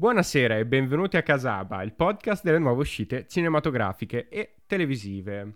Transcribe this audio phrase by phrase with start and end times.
[0.00, 5.54] Buonasera e benvenuti a Casaba, il podcast delle nuove uscite cinematografiche e televisive.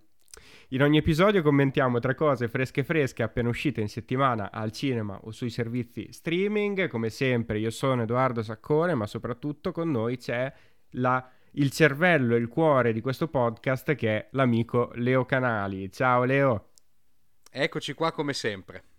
[0.70, 5.30] In ogni episodio commentiamo tre cose fresche fresche appena uscite in settimana al cinema o
[5.30, 6.88] sui servizi streaming.
[6.88, 10.52] Come sempre io sono Edoardo Saccone, ma soprattutto con noi c'è
[10.94, 15.88] la, il cervello e il cuore di questo podcast che è l'amico Leo Canali.
[15.92, 16.70] Ciao Leo!
[17.48, 18.90] Eccoci qua come sempre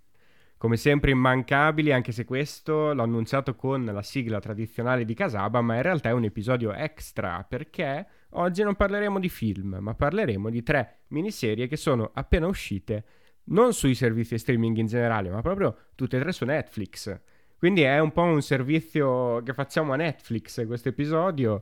[0.64, 5.75] come sempre immancabili, anche se questo l'ho annunciato con la sigla tradizionale di Casaba, ma
[5.75, 10.63] in realtà è un episodio extra perché oggi non parleremo di film, ma parleremo di
[10.63, 13.04] tre miniserie che sono appena uscite,
[13.48, 17.13] non sui servizi streaming in generale, ma proprio tutte e tre su Netflix.
[17.57, 21.62] Quindi è un po' un servizio che facciamo a Netflix questo episodio.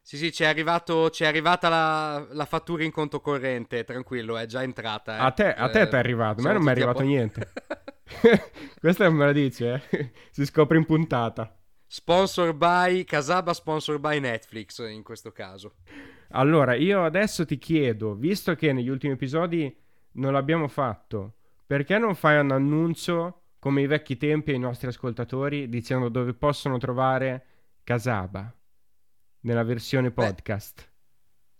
[0.00, 5.18] Sì, sì, ci è, arrivata la, la, fattura in conto corrente, tranquillo, è già entrata.
[5.18, 5.20] Eh.
[5.20, 7.52] A te, a te eh, è arrivato, a me non mi è arrivato niente.
[8.80, 10.12] Questa non me la dice, eh?
[10.30, 11.56] si scopre in puntata.
[11.86, 15.76] Sponsor by Casaba, sponsor by Netflix in questo caso.
[16.30, 19.74] Allora, io adesso ti chiedo, visto che negli ultimi episodi
[20.12, 25.68] non l'abbiamo fatto, perché non fai un annuncio come i vecchi tempi ai nostri ascoltatori
[25.68, 27.44] dicendo dove possono trovare
[27.84, 28.52] Casaba
[29.40, 30.88] nella versione podcast?
[30.88, 30.95] Beh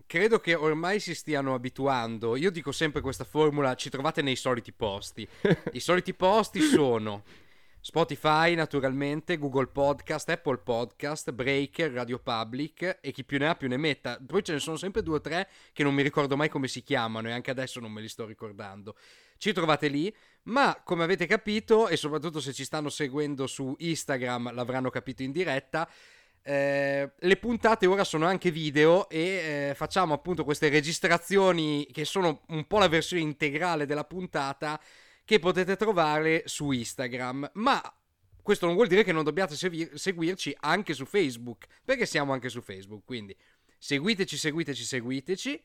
[0.06, 2.36] credo che ormai si stiano abituando.
[2.36, 5.26] Io dico sempre questa formula, ci trovate nei soliti posti.
[5.72, 7.22] I soliti posti sono
[7.86, 13.68] Spotify, naturalmente, Google Podcast, Apple Podcast, Breaker, Radio Public e chi più ne ha più
[13.68, 14.18] ne metta.
[14.24, 16.82] Poi ce ne sono sempre due o tre che non mi ricordo mai come si
[16.82, 18.96] chiamano e anche adesso non me li sto ricordando.
[19.38, 20.12] Ci trovate lì,
[20.44, 25.30] ma come avete capito e soprattutto se ci stanno seguendo su Instagram l'avranno capito in
[25.30, 25.88] diretta,
[26.48, 29.20] eh, le puntate ora sono anche video e
[29.70, 34.80] eh, facciamo appunto queste registrazioni che sono un po' la versione integrale della puntata
[35.24, 37.50] che potete trovare su Instagram.
[37.54, 37.82] Ma
[38.40, 42.48] questo non vuol dire che non dobbiate segui- seguirci anche su Facebook, perché siamo anche
[42.48, 43.36] su Facebook, quindi
[43.76, 45.62] seguiteci, seguiteci, seguiteci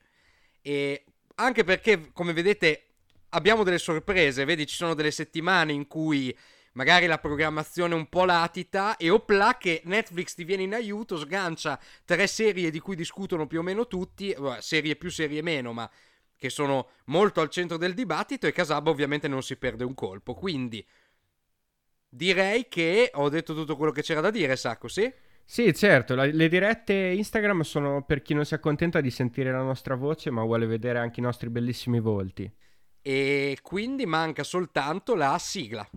[0.62, 1.04] e
[1.36, 2.88] anche perché come vedete
[3.28, 6.36] abbiamo delle sorprese, vedi ci sono delle settimane in cui
[6.72, 11.78] magari la programmazione un po' latita e opla che Netflix ti viene in aiuto, sgancia
[12.04, 15.90] tre serie di cui discutono più o meno tutti, serie più, serie meno, ma
[16.36, 20.34] che sono molto al centro del dibattito e Casaba ovviamente non si perde un colpo.
[20.34, 20.84] Quindi
[22.08, 25.12] direi che ho detto tutto quello che c'era da dire, Sacco, sì?
[25.44, 29.62] Sì, certo, la, le dirette Instagram sono per chi non si accontenta di sentire la
[29.62, 32.50] nostra voce, ma vuole vedere anche i nostri bellissimi volti.
[33.02, 35.88] E quindi manca soltanto la sigla.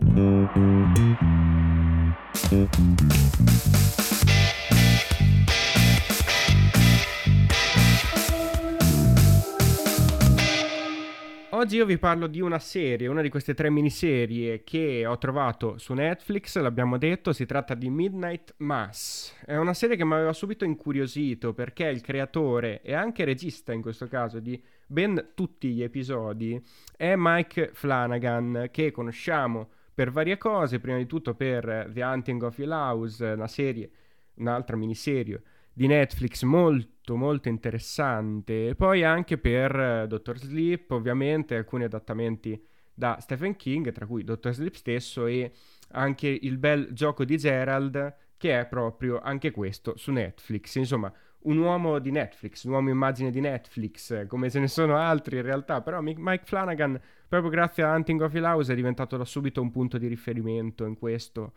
[11.50, 15.76] Oggi io vi parlo di una serie, una di queste tre miniserie che ho trovato
[15.78, 19.34] su Netflix, l'abbiamo detto, si tratta di Midnight Mass.
[19.44, 23.82] È una serie che mi aveva subito incuriosito perché il creatore e anche regista in
[23.82, 26.62] questo caso di ben tutti gli episodi
[26.96, 32.58] è Mike Flanagan che conosciamo per varie cose, prima di tutto per The Hunting of
[32.58, 33.90] Hill House, una serie,
[34.34, 35.42] un'altra miniserie
[35.72, 38.68] di Netflix molto molto interessante.
[38.68, 42.62] E poi anche per uh, Doctor Sleep ovviamente alcuni adattamenti
[42.92, 45.50] da Stephen King tra cui Doctor Sleep stesso e
[45.92, 50.74] anche il bel gioco di Gerald che è proprio anche questo su Netflix.
[50.74, 51.10] Insomma
[51.44, 55.42] un uomo di Netflix, un uomo immagine di Netflix, come ce ne sono altri in
[55.42, 59.60] realtà, però Mike Flanagan, proprio grazie a Hunting of Hill House, è diventato da subito
[59.60, 61.52] un punto di riferimento in questo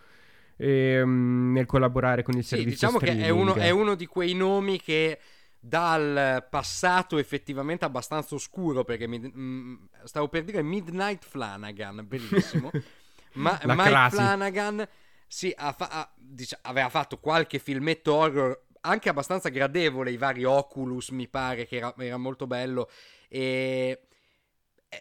[0.59, 3.22] ehm, nel collaborare con il sì, servizio diciamo streaming.
[3.22, 5.19] che è uno, è uno di quei nomi che
[5.62, 12.69] dal passato effettivamente abbastanza oscuro perché mi, mh, mm, stavo per dire Midnight Flanagan bellissimo
[13.34, 14.09] ma La Mike.
[14.09, 14.88] Flanagan
[15.28, 20.46] sì, ha fa- ha, dic- aveva fatto qualche filmetto horror anche abbastanza gradevole i vari
[20.46, 22.90] Oculus mi pare che era, era molto bello
[23.28, 24.08] e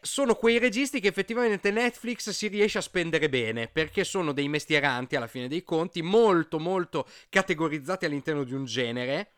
[0.02, 5.16] sono quei registi che effettivamente Netflix si riesce a spendere bene perché sono dei mestieranti
[5.16, 9.32] alla fine dei conti, molto molto categorizzati all'interno di un genere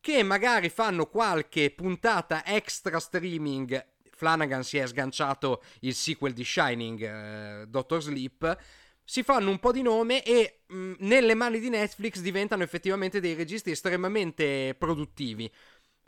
[0.00, 3.86] che magari fanno qualche puntata extra streaming.
[4.10, 8.58] Flanagan si è sganciato il sequel di Shining, eh, Doctor Sleep.
[9.04, 13.20] Si fanno un po' di nome e mh, mm, nelle mani di Netflix diventano effettivamente
[13.20, 15.50] dei registi estremamente produttivi.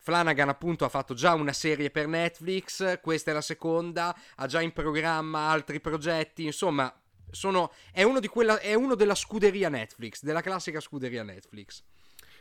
[0.05, 4.61] Flanagan appunto ha fatto già una serie per Netflix, questa è la seconda, ha già
[4.61, 6.95] in programma altri progetti, insomma,
[7.31, 11.83] sono, è, uno quella, è uno della scuderia Netflix, della classica scuderia Netflix.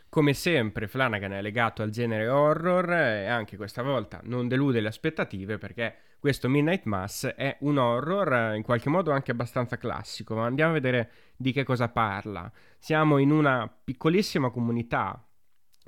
[0.10, 4.90] Come sempre Flanagan è legato al genere horror e anche questa volta non delude le
[4.90, 10.46] aspettative perché questo Midnight Mass è un horror in qualche modo anche abbastanza classico, ma
[10.46, 12.52] andiamo a vedere di che cosa parla.
[12.78, 15.26] Siamo in una piccolissima comunità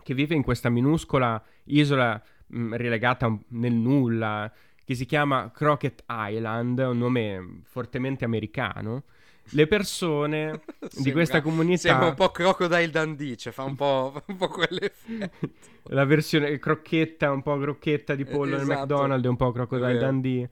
[0.04, 4.52] che vive in questa minuscola isola mh, mm, relegata nel nulla,
[4.84, 9.04] che si chiama Crockett Island, un nome fortemente americano.
[9.50, 11.90] Le persone sembra, di questa comunità.
[11.90, 14.50] Sembra un po' Crocodile Dundee, cioè fa un po', un po.
[15.90, 18.68] La versione crocchetta, un po' crocchetta di pollo esatto.
[18.68, 20.50] nel McDonald's un po' Crocodile Dundee.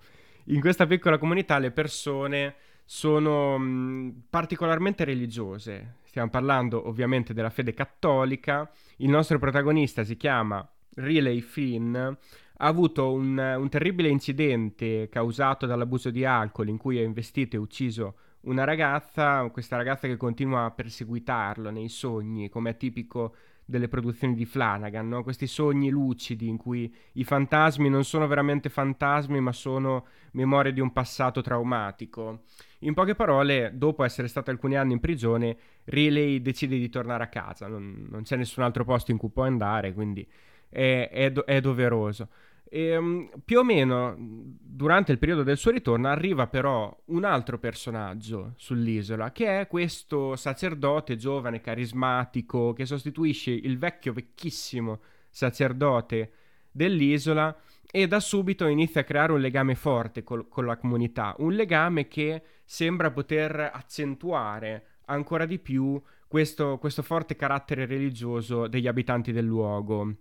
[0.48, 2.56] In questa piccola comunità le persone
[2.86, 5.96] sono mh, particolarmente religiose.
[6.14, 8.70] Stiamo parlando ovviamente della fede cattolica.
[8.98, 10.64] Il nostro protagonista si chiama
[10.98, 11.96] Riley Finn.
[11.96, 12.16] Ha
[12.58, 18.18] avuto un, un terribile incidente causato dall'abuso di alcol in cui ha investito e ucciso
[18.42, 24.36] una ragazza, questa ragazza che continua a perseguitarlo nei sogni, come è tipico delle produzioni
[24.36, 25.24] di Flanagan, no?
[25.24, 30.80] questi sogni lucidi in cui i fantasmi non sono veramente fantasmi ma sono memorie di
[30.80, 32.44] un passato traumatico.
[32.80, 37.28] In poche parole, dopo essere stato alcuni anni in prigione, Riley decide di tornare a
[37.28, 40.28] casa, non, non c'è nessun altro posto in cui può andare, quindi
[40.70, 42.28] è, è, do- è doveroso.
[42.76, 47.60] E, um, più o meno durante il periodo del suo ritorno arriva però un altro
[47.60, 56.32] personaggio sull'isola che è questo sacerdote giovane, carismatico, che sostituisce il vecchio, vecchissimo sacerdote
[56.72, 57.56] dell'isola
[57.92, 62.08] e da subito inizia a creare un legame forte col, con la comunità, un legame
[62.08, 69.46] che sembra poter accentuare ancora di più questo, questo forte carattere religioso degli abitanti del
[69.46, 70.12] luogo.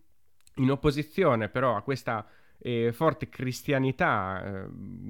[0.57, 2.29] In opposizione però a questa
[2.63, 4.67] eh, forte cristianità eh,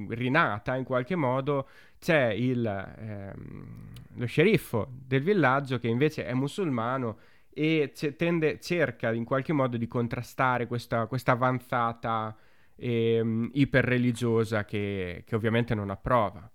[0.08, 1.68] rinata in qualche modo,
[1.98, 7.18] c'è il, ehm, lo sceriffo del villaggio che invece è musulmano
[7.50, 12.34] e c- tende, cerca in qualche modo di contrastare questa, questa avanzata
[12.76, 16.50] ehm, iperreligiosa che, che ovviamente non approva.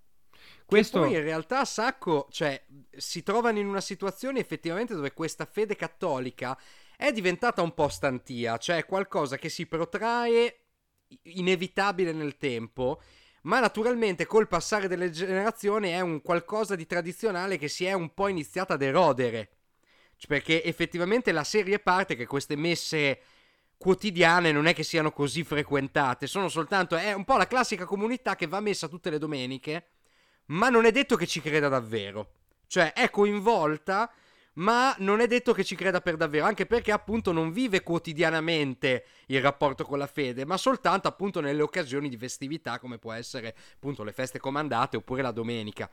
[0.66, 1.00] Questo...
[1.00, 6.58] poi in realtà Sacco, cioè, si trovano in una situazione effettivamente dove questa fede cattolica
[6.98, 10.67] è diventata un po' stantia, cioè qualcosa che si protrae
[11.24, 13.01] inevitabile nel tempo,
[13.44, 18.13] ma naturalmente col passare delle generazioni è un qualcosa di tradizionale che si è un
[18.13, 19.50] po' iniziata ad erodere.
[20.18, 23.21] Cioè, perché effettivamente la serie parte che queste messe
[23.77, 28.36] quotidiane non è che siano così frequentate, sono soltanto è un po' la classica comunità
[28.36, 29.86] che va messa tutte le domeniche,
[30.48, 32.31] ma non è detto che ci creda davvero.
[32.68, 34.12] Cioè, è coinvolta
[34.57, 39.06] ma non è detto che ci creda per davvero, anche perché appunto non vive quotidianamente
[39.27, 43.56] il rapporto con la fede, ma soltanto appunto nelle occasioni di festività come può essere
[43.75, 45.89] appunto le feste comandate oppure la domenica.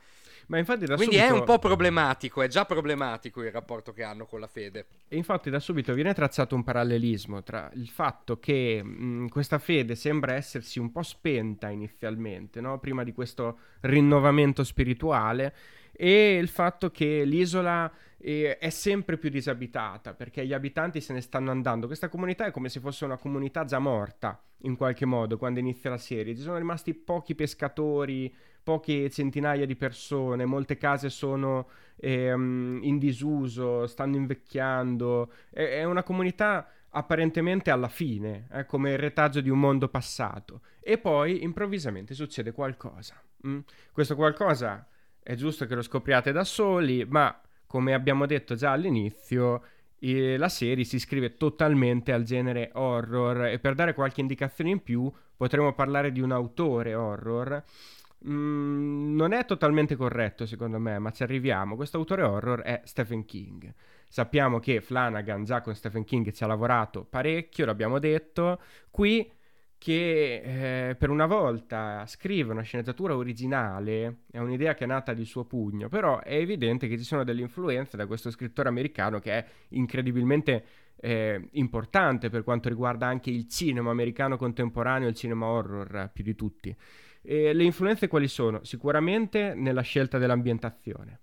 [0.47, 1.33] Ma infatti da Quindi subito...
[1.33, 4.85] è un po' problematico, è già problematico il rapporto che hanno con la fede.
[5.07, 9.95] E infatti da subito viene tracciato un parallelismo tra il fatto che mh, questa fede
[9.95, 12.79] sembra essersi un po' spenta inizialmente, no?
[12.79, 15.53] prima di questo rinnovamento spirituale,
[15.95, 21.21] e il fatto che l'isola eh, è sempre più disabitata perché gli abitanti se ne
[21.21, 21.87] stanno andando.
[21.87, 25.89] Questa comunità è come se fosse una comunità già morta in qualche modo quando inizia
[25.89, 26.35] la serie.
[26.35, 28.33] Ci sono rimasti pochi pescatori,
[28.63, 35.31] poche centinaia di persone, molte case sono ehm, in disuso, stanno invecchiando.
[35.51, 40.61] È, è una comunità apparentemente alla fine, eh, come il retaggio di un mondo passato.
[40.81, 43.21] E poi improvvisamente succede qualcosa.
[43.45, 43.59] Mm?
[43.91, 44.87] Questo qualcosa
[45.25, 47.35] è giusto che lo scopriate da soli, ma
[47.65, 49.63] come abbiamo detto già all'inizio,
[49.97, 54.83] eh, la serie si iscrive totalmente al genere horror e per dare qualche indicazione in
[54.83, 57.63] più potremmo parlare di un autore horror.
[58.27, 61.75] Mm, non è totalmente corretto secondo me, ma ci arriviamo.
[61.75, 63.73] Questo autore horror è Stephen King.
[64.07, 68.61] Sappiamo che Flanagan già con Stephen King ci ha lavorato parecchio, l'abbiamo detto.
[68.91, 69.27] Qui
[69.77, 75.25] che eh, per una volta scrive una sceneggiatura originale, è un'idea che è nata di
[75.25, 79.31] suo pugno, però è evidente che ci sono delle influenze da questo scrittore americano che
[79.31, 80.65] è incredibilmente
[80.97, 86.35] eh, importante per quanto riguarda anche il cinema americano contemporaneo, il cinema horror più di
[86.35, 86.75] tutti.
[87.21, 88.63] E le influenze quali sono?
[88.63, 91.19] Sicuramente nella scelta dell'ambientazione.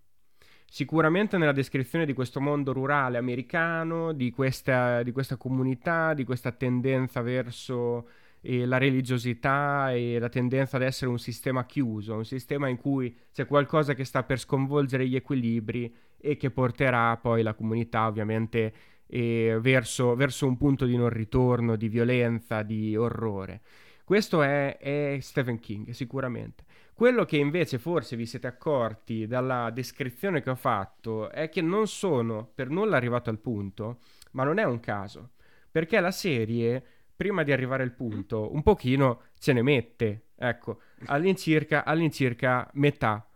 [0.66, 6.50] Sicuramente nella descrizione di questo mondo rurale americano, di questa, di questa comunità, di questa
[6.50, 8.08] tendenza verso
[8.44, 13.16] e la religiosità e la tendenza ad essere un sistema chiuso, un sistema in cui
[13.32, 18.74] c'è qualcosa che sta per sconvolgere gli equilibri e che porterà poi la comunità ovviamente
[19.06, 23.60] eh, verso, verso, un punto di non ritorno, di violenza, di orrore.
[24.04, 26.64] Questo è, è Stephen King, sicuramente.
[26.92, 31.86] Quello che invece forse vi siete accorti dalla descrizione che ho fatto è che non
[31.86, 34.00] sono per nulla arrivato al punto,
[34.32, 35.30] ma non è un caso,
[35.70, 36.84] perché la serie
[37.14, 43.26] prima di arrivare al punto, un pochino ce ne mette, ecco, all'incirca, all'incirca metà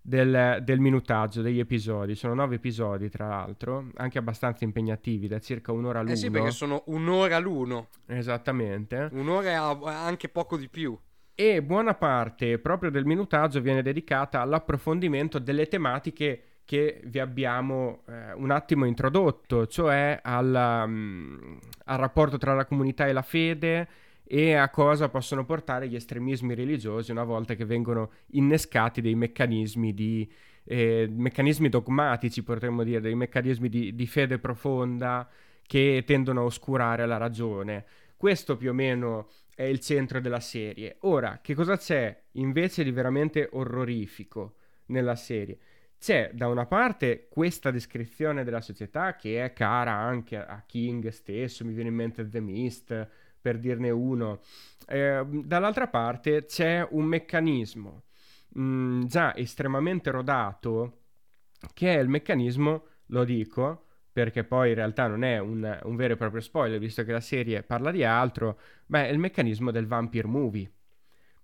[0.00, 2.14] del, del, minutaggio degli episodi.
[2.14, 6.12] Sono nove episodi, tra l'altro, anche abbastanza impegnativi, da circa un'ora l'uno.
[6.12, 7.88] Eh sì, perché sono un'ora l'uno.
[8.06, 9.08] Esattamente.
[9.12, 10.98] Un'ora e anche poco di più.
[11.34, 18.34] E buona parte proprio del minutaggio viene dedicata all'approfondimento delle tematiche che vi abbiamo eh,
[18.34, 23.88] un attimo introdotto, cioè al, um, al rapporto tra la comunità e la fede
[24.22, 29.94] e a cosa possono portare gli estremismi religiosi una volta che vengono innescati dei meccanismi
[29.94, 30.30] di
[30.64, 35.26] eh, meccanismi dogmatici, potremmo dire, dei meccanismi di, di, fede profonda
[35.62, 37.86] che tendono a oscurare la ragione.
[38.14, 40.96] Questo più o meno è il centro della serie.
[41.00, 44.56] Ora, che cosa c'è invece di veramente orrorifico
[44.88, 45.58] nella serie?
[45.98, 51.64] C'è da una parte questa descrizione della società che è cara anche a King stesso,
[51.64, 53.08] mi viene in mente The Mist,
[53.40, 54.40] per dirne uno.
[54.86, 58.04] Eh, dall'altra parte c'è un meccanismo
[58.54, 61.02] mh, mm, già estremamente rodato,
[61.74, 66.14] che è il meccanismo, lo dico, perché poi in realtà non è un, un vero
[66.14, 69.86] e proprio spoiler, visto che la serie parla di altro, ma è il meccanismo del
[69.86, 70.70] vampire movie.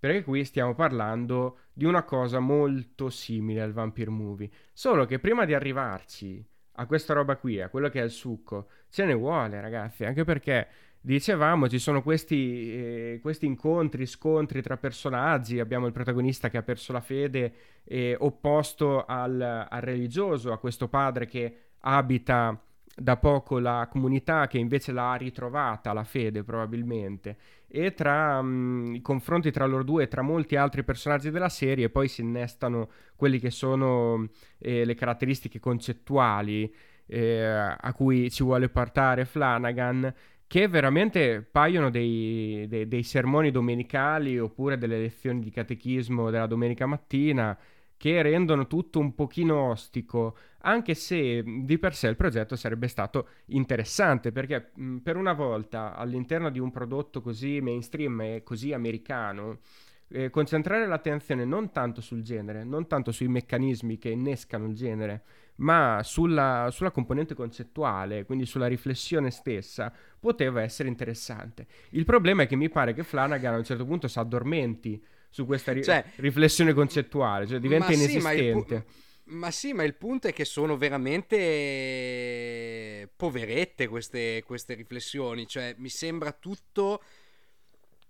[0.05, 5.47] Perché qui stiamo parlando di una cosa molto simile al vampire movie, solo che prima
[5.47, 9.59] di arrivarci a questa roba qui, a quello che è il succo, ce ne vuole
[9.63, 10.69] ragazzi, anche perché
[11.01, 15.59] dicevamo, ci sono questi, eh, questi, incontri, scontri tra personaggi.
[15.59, 20.87] Abbiamo il protagonista che ha perso la fede, eh, opposto al, al, religioso, a questo
[20.87, 22.63] padre che abita
[22.97, 27.37] da poco la comunità, che invece l'ha ritrovata la fede, probabilmente.
[27.69, 31.49] E tra mh, mm, i confronti tra loro due e tra molti altri personaggi della
[31.49, 36.73] serie, poi si innestano quelli che sono eh, le caratteristiche concettuali.
[37.07, 40.11] Eh, a cui ci vuole portare Flanagan
[40.47, 46.87] che veramente paiono dei, dei, dei, sermoni domenicali oppure delle lezioni di catechismo della domenica
[46.87, 47.59] mattina
[48.05, 53.29] che rendono tutto un pochino ostico, anche se di per sé il progetto sarebbe stato
[53.47, 59.61] interessante, perché mh, per una volta all'interno di un prodotto così mainstream e così americano,
[60.09, 65.23] eh, concentrare l'attenzione non tanto sul genere, non tanto sui meccanismi che innescano il genere,
[65.57, 71.67] ma sulla, sulla, componente concettuale, quindi sulla riflessione stessa, poteva essere interessante.
[71.93, 75.03] Il problema è che mi pare che Flanagan a un certo punto si addormenti
[75.35, 78.69] su questa ri- cioè, riflessione concettuale, cioè diventa ma inesistente.
[78.69, 78.93] Sì, ma, pu-
[79.25, 85.89] ma sì, ma il punto è che sono veramente poverette queste, queste riflessioni, cioè mi
[85.89, 87.03] sembra tutto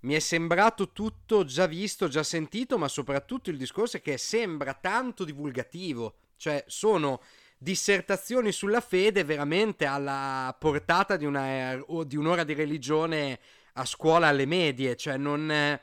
[0.00, 4.75] mi è sembrato tutto già visto, già sentito, ma soprattutto il discorso è che sembra
[4.75, 6.16] tanto divulgativo.
[6.37, 7.23] Cioè, sono
[7.57, 13.40] dissertazioni sulla fede veramente alla portata di, una, di un'ora di religione
[13.73, 14.95] a scuola alle medie.
[14.95, 15.81] Cioè, non.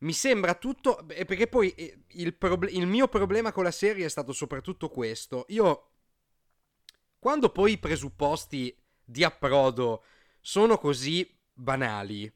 [0.00, 1.04] Mi sembra tutto.
[1.06, 5.46] Perché poi eh, il, proble- il mio problema con la serie è stato soprattutto questo.
[5.48, 5.86] Io.
[7.18, 10.04] Quando poi i presupposti di approdo
[10.40, 12.32] sono così banali.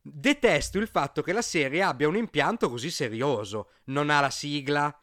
[0.00, 3.70] Detesto il fatto che la serie abbia un impianto così serioso.
[3.84, 4.96] Non ha la sigla,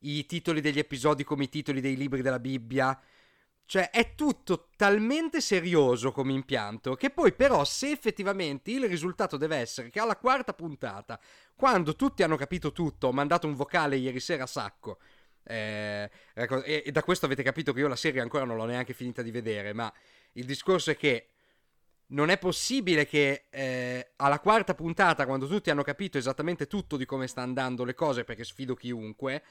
[0.00, 3.00] i titoli degli episodi come i titoli dei libri della Bibbia.
[3.70, 9.58] Cioè, è tutto talmente serioso come impianto che poi, però, se effettivamente il risultato deve
[9.58, 11.20] essere che alla quarta puntata,
[11.54, 14.98] quando tutti hanno capito tutto, ho mandato un vocale ieri sera a sacco.
[15.44, 18.64] Eh, ecco, e, e da questo avete capito che io la serie ancora non l'ho
[18.64, 19.72] neanche finita di vedere.
[19.72, 19.92] Ma
[20.32, 21.28] il discorso è che
[22.06, 27.04] non è possibile che eh, alla quarta puntata, quando tutti hanno capito esattamente tutto di
[27.04, 29.44] come sta andando le cose, perché sfido chiunque,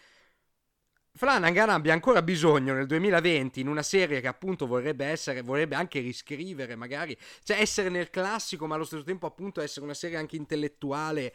[1.11, 5.99] Flanagan abbia ancora bisogno nel 2020 in una serie che appunto vorrebbe essere, vorrebbe anche
[5.99, 10.35] riscrivere magari, cioè essere nel classico ma allo stesso tempo appunto essere una serie anche
[10.35, 11.33] intellettuale.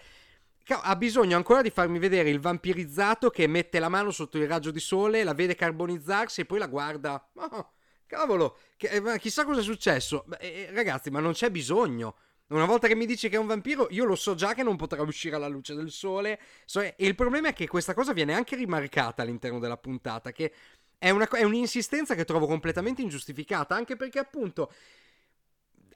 [0.67, 4.71] Ha bisogno ancora di farmi vedere il vampirizzato che mette la mano sotto il raggio
[4.71, 7.31] di sole, la vede carbonizzarsi e poi la guarda.
[7.35, 7.73] Oh,
[8.07, 10.25] cavolo, eh, chissà cosa è successo.
[10.39, 12.17] Eh, ragazzi, ma non c'è bisogno.
[12.49, 14.77] Una volta che mi dici che è un vampiro, io lo so già che non
[14.77, 16.39] potrà uscire alla luce del sole.
[16.67, 20.53] So, e il problema è che questa cosa viene anche rimarcata all'interno della puntata, che
[20.99, 24.73] è, una, è un'insistenza che trovo completamente ingiustificata, anche perché appunto...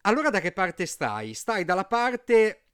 [0.02, 1.35] Allora da che parte stai?
[1.35, 2.67] Stai dalla parte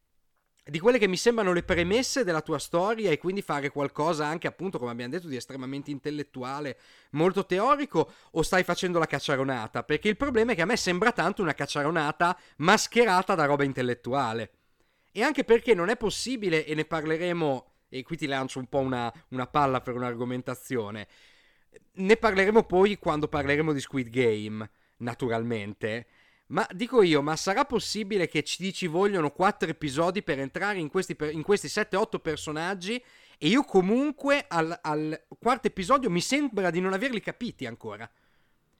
[0.66, 4.46] di quelle che mi sembrano le premesse della tua storia e quindi fare qualcosa anche
[4.46, 6.78] appunto come abbiamo detto di estremamente intellettuale,
[7.10, 9.82] molto teorico o stai facendo la cacciaronata?
[9.82, 14.52] Perché il problema è che a me sembra tanto una cacciaronata mascherata da roba intellettuale.
[15.12, 18.78] E anche perché non è possibile, e ne parleremo, e qui ti lancio un po'
[18.78, 21.06] una, una palla per un'argomentazione,
[21.92, 24.68] ne parleremo poi quando parleremo di Squid Game,
[24.98, 26.06] naturalmente.
[26.54, 30.88] Ma dico io, ma sarà possibile che ci, ci vogliono quattro episodi per entrare in
[30.88, 33.02] questi, in questi 7-8 personaggi
[33.38, 38.08] e io comunque al, al quarto episodio mi sembra di non averli capiti ancora.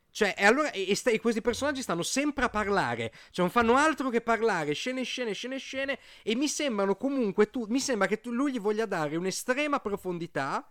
[0.09, 4.09] Cioè, e allora e, e, questi personaggi stanno sempre a parlare, cioè non fanno altro
[4.09, 8.31] che parlare, scene, scene, scene, scene, e mi sembrano comunque tu, mi sembra che tu,
[8.31, 10.65] lui gli voglia dare un'estrema profondità,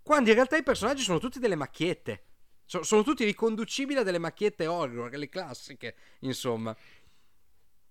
[0.00, 2.22] quando in realtà i personaggi sono tutti delle macchiette.
[2.66, 6.76] So, sono tutti riconducibili a delle macchiette horror, le classiche, insomma.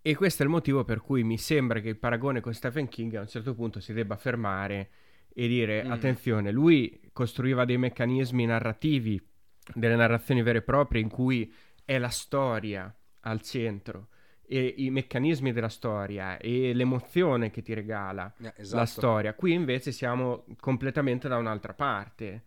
[0.02, 3.16] E questo è il motivo per cui mi sembra che il paragone con Stephen King
[3.16, 4.90] a un certo punto si debba fermare
[5.34, 5.92] e dire, mm.
[5.92, 9.20] attenzione, lui costruiva dei meccanismi narrativi
[9.74, 11.52] delle narrazioni vere e proprie in cui
[11.84, 14.10] è la storia al centro
[14.48, 18.78] e i meccanismi della storia e l'emozione che ti regala eh, esatto.
[18.78, 19.34] la storia.
[19.34, 22.44] Qui invece siamo completamente da un'altra parte.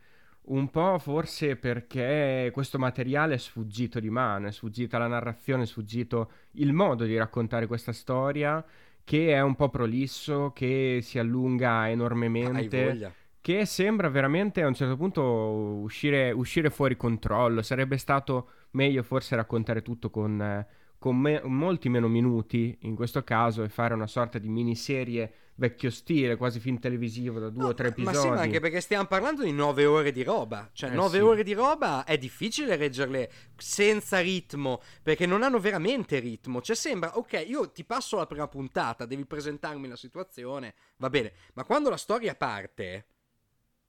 [0.48, 5.66] Un po' forse perché questo materiale è sfuggito di mano, è sfuggita la narrazione, è
[5.66, 8.64] sfuggito il modo di raccontare questa storia
[9.04, 14.96] che è un po' prolisso, che si allunga enormemente che sembra veramente a un certo
[14.96, 17.62] punto uscire, uscire fuori controllo.
[17.62, 20.66] Sarebbe stato meglio forse raccontare tutto con, eh,
[20.98, 25.90] con me, molti meno minuti in questo caso e fare una sorta di miniserie vecchio
[25.90, 28.16] stile, quasi film televisivo da due no, o tre episodi.
[28.16, 30.70] Ma sì, ma anche perché stiamo parlando di nove ore di roba.
[30.72, 31.24] Cioè, eh, nove sì.
[31.24, 36.62] ore di roba è difficile reggerle senza ritmo, perché non hanno veramente ritmo.
[36.62, 41.32] Cioè, sembra, ok, io ti passo la prima puntata, devi presentarmi la situazione, va bene.
[41.54, 43.06] Ma quando la storia parte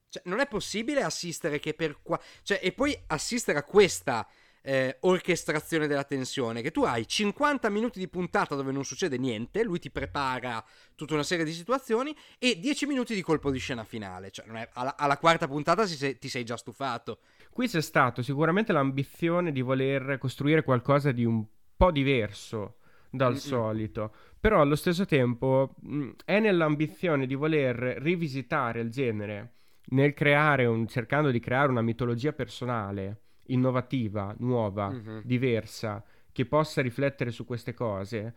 [0.08, 2.20] cioè, non è possibile assistere che per qua...
[2.42, 4.26] Cioè, e poi assistere a questa
[4.62, 9.62] eh, orchestrazione della tensione, che tu hai 50 minuti di puntata dove non succede niente,
[9.62, 10.64] lui ti prepara
[10.94, 14.30] tutta una serie di situazioni, e 10 minuti di colpo di scena finale.
[14.30, 17.20] Cioè, è, alla, alla, quarta puntata si, ti sei già stufato.
[17.50, 21.44] Qui c'è stato sicuramente l'ambizione di voler costruire qualcosa di un
[21.76, 22.76] po' diverso
[23.10, 23.38] dal Mm-mm.
[23.38, 29.54] solito, però allo stesso tempo mh, è nell'ambizione di voler rivisitare il genere
[29.90, 35.18] nel creare un, cercando di creare una mitologia personale, innovativa, nuova, mm-hmm.
[35.24, 38.34] diversa, che possa riflettere su queste cose.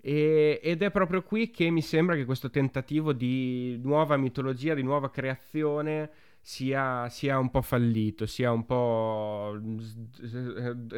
[0.00, 4.82] E, ed è proprio qui che mi sembra che questo tentativo di nuova mitologia, di
[4.82, 9.58] nuova creazione, sia, sia un po' fallito, sia un po'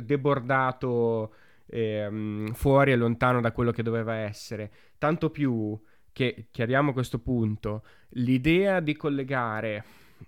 [0.02, 1.32] debordato
[1.66, 4.70] eh, fuori e lontano da quello che doveva essere.
[4.98, 5.78] Tanto più
[6.12, 9.84] che, chiariamo questo punto, l'idea di collegare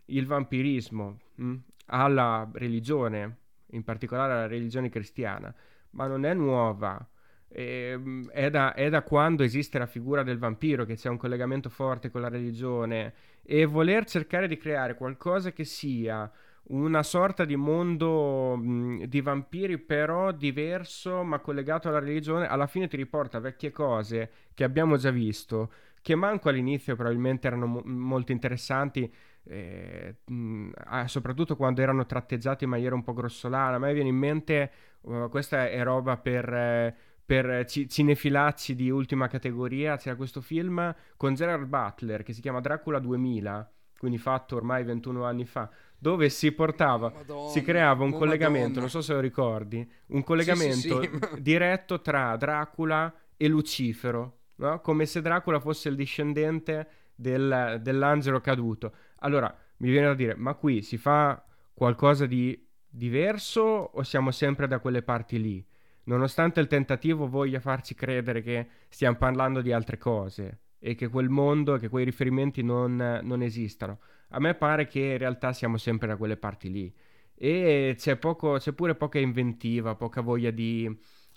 [0.07, 1.55] il vampirismo mh,
[1.91, 3.39] alla religione,
[3.73, 5.53] in particolare alla religione cristiana,
[5.91, 7.05] ma non è nuova.
[7.49, 11.17] E, mm, è, da, è, da, quando esiste la figura del vampiro che c'è un
[11.17, 16.31] collegamento forte con la religione e voler cercare di creare qualcosa che sia
[16.69, 22.87] una sorta di mondo mh, di vampiri però diverso ma collegato alla religione alla fine
[22.87, 25.73] ti riporta vecchie cose che abbiamo già visto
[26.03, 29.13] che manco all'inizio probabilmente erano mo- molto interessanti
[29.45, 30.71] eh, mh,
[31.07, 33.77] soprattutto quando erano tratteggiati in maniera un po' grossolana.
[33.77, 34.71] A me viene in mente,
[35.03, 41.35] uh, questa è roba per, eh, per cinefilacci di ultima categoria, c'era questo film con
[41.35, 46.51] Gerard Butler che si chiama Dracula 2000, quindi fatto ormai 21 anni fa, dove si
[46.53, 48.81] portava, Madonna, si creava un oh collegamento, Madonna.
[48.81, 51.43] non so se lo ricordi, un collegamento sì, sì, sì.
[51.43, 54.81] diretto tra Dracula e Lucifero, no?
[54.81, 58.93] come se Dracula fosse il discendente del, dell'angelo caduto.
[59.21, 64.67] Allora, mi viene da dire, ma qui si fa qualcosa di diverso o siamo sempre
[64.67, 65.67] da quelle parti lì?
[66.05, 71.29] Nonostante il tentativo voglia farci credere che stiamo parlando di altre cose e che quel
[71.29, 74.01] mondo, che quei riferimenti non, non esistano.
[74.31, 76.93] A me pare che in realtà siamo sempre da quelle parti lì.
[77.35, 80.87] E c'è, poco, c'è pure poca inventiva, poca voglia di...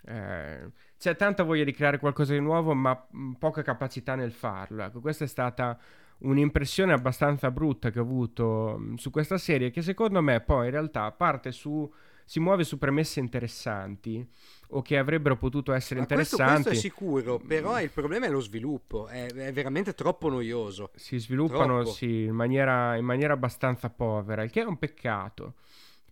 [0.05, 4.83] Eh, c'è tanta voglia di creare qualcosa di nuovo, ma poca capacità nel farlo.
[4.83, 5.77] Ecco, questa è stata
[6.23, 10.71] un'impressione abbastanza brutta che ho avuto mm, su questa serie che secondo me poi in
[10.71, 11.91] realtà parte su
[12.25, 14.25] si muove su premesse interessanti
[14.69, 16.43] o che avrebbero potuto essere Ma interessanti.
[16.45, 20.91] Questo, questo, è sicuro, però il problema è lo sviluppo, è, è veramente troppo noioso.
[20.95, 25.55] Si sviluppano sì, in, maniera, in maniera abbastanza povera, il che è un peccato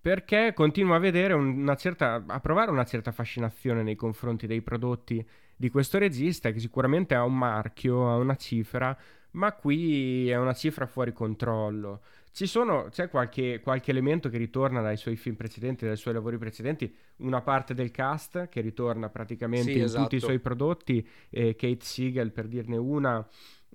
[0.02, 5.24] perché continuo a vedere una certa, a provare una certa fascinazione nei confronti dei prodotti
[5.56, 8.98] di questo regista che sicuramente ha un marchio, ha una cifra,
[9.32, 12.02] ma qui è una cifra fuori controllo.
[12.34, 16.38] Ci sono, c'è qualche, qualche, elemento che ritorna dai suoi film precedenti, dai suoi lavori
[16.38, 20.04] precedenti, una parte del cast che ritorna praticamente sì, in esatto.
[20.04, 20.32] tutti i esatto.
[20.34, 23.28] suoi prodotti, eh, Kate Siegel per dirne una.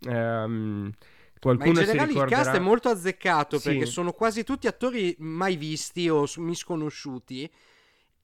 [0.09, 0.92] Ehm,
[1.38, 3.69] Qualcuno Ma in generale il cast è molto azzeccato sì.
[3.69, 7.49] perché sono quasi tutti attori mai visti o misconosciuti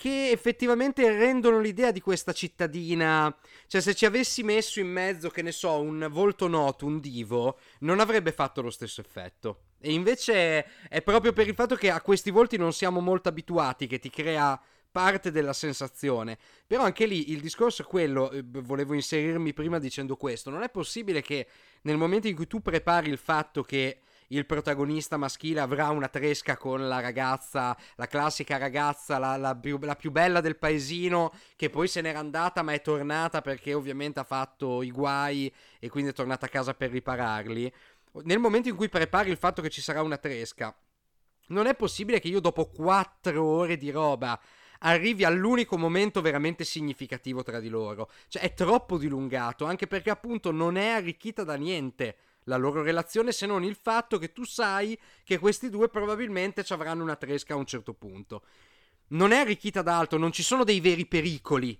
[0.03, 3.33] che effettivamente rendono l'idea di questa cittadina.
[3.69, 7.61] Cioè, se ci avessi messo in mezzo, che ne so, un volto noto, un divo,
[7.83, 9.67] non avrebbe fatto lo stesso effetto.
[9.79, 13.87] E invece è proprio per il fatto che a questi volti non siamo molto abituati
[13.87, 14.61] che ti crea
[14.91, 16.37] parte della sensazione.
[16.67, 20.69] Però anche lì il discorso è quello, eh, volevo inserirmi prima dicendo questo, non è
[20.69, 21.47] possibile che
[21.83, 24.01] nel momento in cui tu prepari il fatto che
[24.37, 29.79] il protagonista maschile avrà una tresca con la ragazza, la classica ragazza, la, la, più,
[29.81, 34.21] la, più, bella del paesino, che poi se n'era andata ma è tornata perché ovviamente
[34.21, 37.73] ha fatto i guai e quindi è tornata a casa per ripararli.
[38.25, 40.75] Nel momento in cui prepari il fatto che ci sarà una tresca,
[41.49, 44.40] non è possibile che io dopo quattro ore di roba
[44.85, 48.11] arrivi all'unico momento veramente significativo tra di loro.
[48.29, 53.33] Cioè è troppo dilungato, anche perché appunto non è arricchita da niente la loro relazione
[53.33, 57.55] se non il fatto che tu sai che questi due probabilmente ci avranno una tresca
[57.55, 58.42] a un certo punto.
[59.09, 61.78] Non è arricchita da altro, non ci sono dei veri pericoli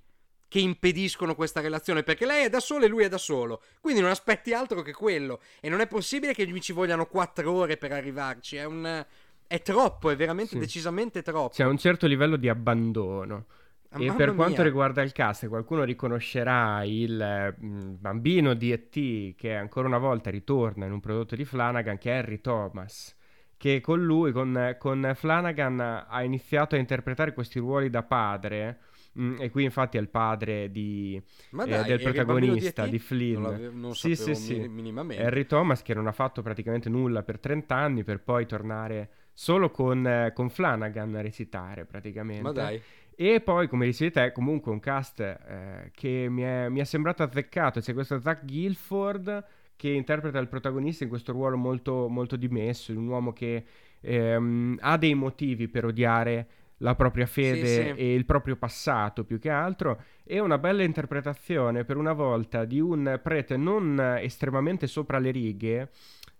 [0.49, 3.63] che impediscono questa relazione perché lei è da sola e lui è da solo.
[3.81, 5.41] Quindi non aspetti altro che quello.
[5.61, 8.57] E non è possibile che mi ci vogliano quattro ore per arrivarci.
[8.57, 9.07] È un.
[9.47, 10.59] È troppo, è veramente Sì.
[10.59, 11.55] decisamente troppo.
[11.55, 13.47] C'è un certo livello di abbandono.
[13.93, 14.63] Ah, E mamma per quanto mia.
[14.63, 19.35] riguarda il cast, qualcuno riconoscerà il eh, mh, bambino di E.T.
[19.37, 23.15] che ancora una volta ritorna in un prodotto di Flanagan, che è Harry Thomas,
[23.57, 28.79] che con lui, con, con Flanagan, ha iniziato a interpretare questi ruoli da padre,
[29.13, 31.23] mh, e qui infatti è il padre di,
[31.63, 32.87] eh, dai, del il bambino protagonista E.T.?
[32.87, 33.43] di Flynn.
[33.43, 34.55] Non, non Sì, sapevo sì, sì.
[34.59, 35.15] mi- minimamente.
[35.15, 39.71] Harry Thomas che non ha fatto praticamente nulla per 30 anni per poi tornare solo
[39.71, 42.43] con, eh, con Flanagan a recitare praticamente.
[42.43, 42.85] Ma dai.
[43.25, 47.23] E poi, come dicevi te, comunque un cast eh, che mi è, mi è sembrato
[47.23, 47.79] azzeccato.
[47.79, 49.45] C'è questo Zach Guilford
[49.77, 53.65] che interpreta il protagonista in questo ruolo molto, molto dimesso, un uomo che
[54.01, 57.81] ehm, ha dei motivi per odiare la propria fede sì.
[57.97, 62.81] e il proprio passato più che altro e una bella interpretazione per una volta di
[62.81, 65.91] un prete non estremamente sopra le righe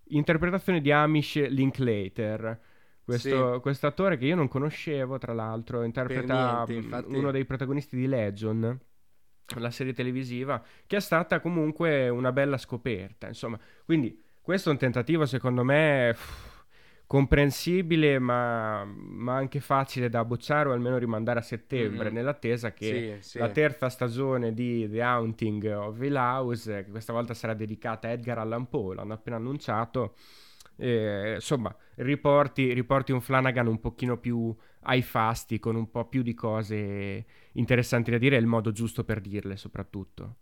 [0.09, 2.59] interpretazione di Amish Linklater
[3.05, 7.15] questo, questo attore che io non conoscevo tra l'altro interpreta niente, mh, infatti.
[7.17, 8.81] uno dei protagonisti di Legion
[9.57, 14.79] la serie televisiva che è stata comunque una bella scoperta insomma quindi questo è un
[14.79, 16.65] tentativo secondo me uff,
[17.07, 22.15] comprensibile ma, ma anche facile da bocciare o almeno rimandare a settembre Mhm.
[22.15, 23.39] nell'attesa che Sì, sì.
[23.39, 28.13] la terza stagione di The Haunting of Hill House che questa volta sarà dedicata a
[28.13, 30.15] Edgar Allan Poe l'hanno appena annunciato
[30.77, 34.55] eh, insomma riporti, riporti un Flanagan un pochino più
[34.85, 39.05] ai fasti con un po' più di cose interessanti da dire e il modo giusto
[39.05, 40.37] per dirle soprattutto.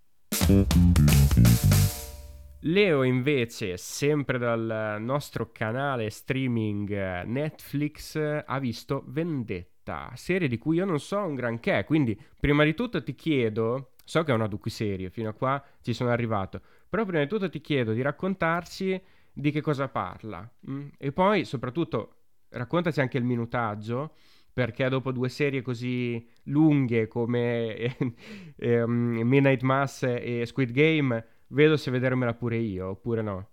[2.64, 10.76] Leo invece, sempre dal nostro canale streaming eh, Netflix, ha visto Vendetta, serie di cui
[10.76, 14.46] io non so un granché, quindi prima di tutto ti chiedo, so che è una
[14.46, 19.00] docuserie, fino a qua ci sono arrivato, però prima di tutto ti chiedo di raccontarci
[19.40, 20.88] di che cosa parla mm?
[20.98, 22.16] e poi soprattutto
[22.50, 24.14] raccontaci anche il minutaggio
[24.52, 27.96] perché dopo due serie così lunghe come
[28.56, 33.50] eh, Midnight Mass e Squid Game vedo se vedermela pure io oppure no.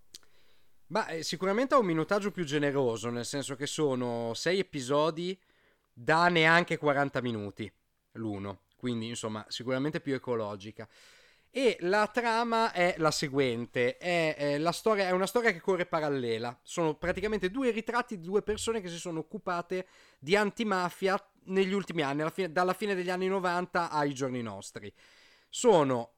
[0.88, 5.38] Ma eh, sicuramente ha un minutaggio più generoso, nel senso che sono sei episodi
[5.91, 7.71] da neanche 40 minuti
[8.13, 10.88] l'uno, quindi insomma sicuramente più ecologica.
[11.57, 15.87] E la trama è la seguente: è, è la storia, è una storia che corre
[15.87, 16.55] parallela.
[16.61, 19.87] Sono praticamente due ritratti di due persone che si sono occupate
[20.19, 24.93] di antimafia negli ultimi anni, fine- dalla fine degli anni 90 ai giorni nostri.
[25.49, 26.11] Sono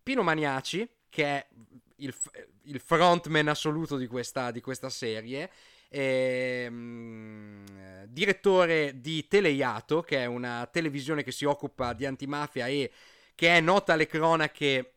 [0.00, 1.46] Pino Maniaci, che è
[1.96, 2.14] il,
[2.62, 5.50] il frontman assoluto di questa, di questa serie,
[5.88, 12.92] ehm, eh, direttore di Teleiato, che è una televisione che si occupa di antimafia e
[13.34, 14.94] che è nota alle cronache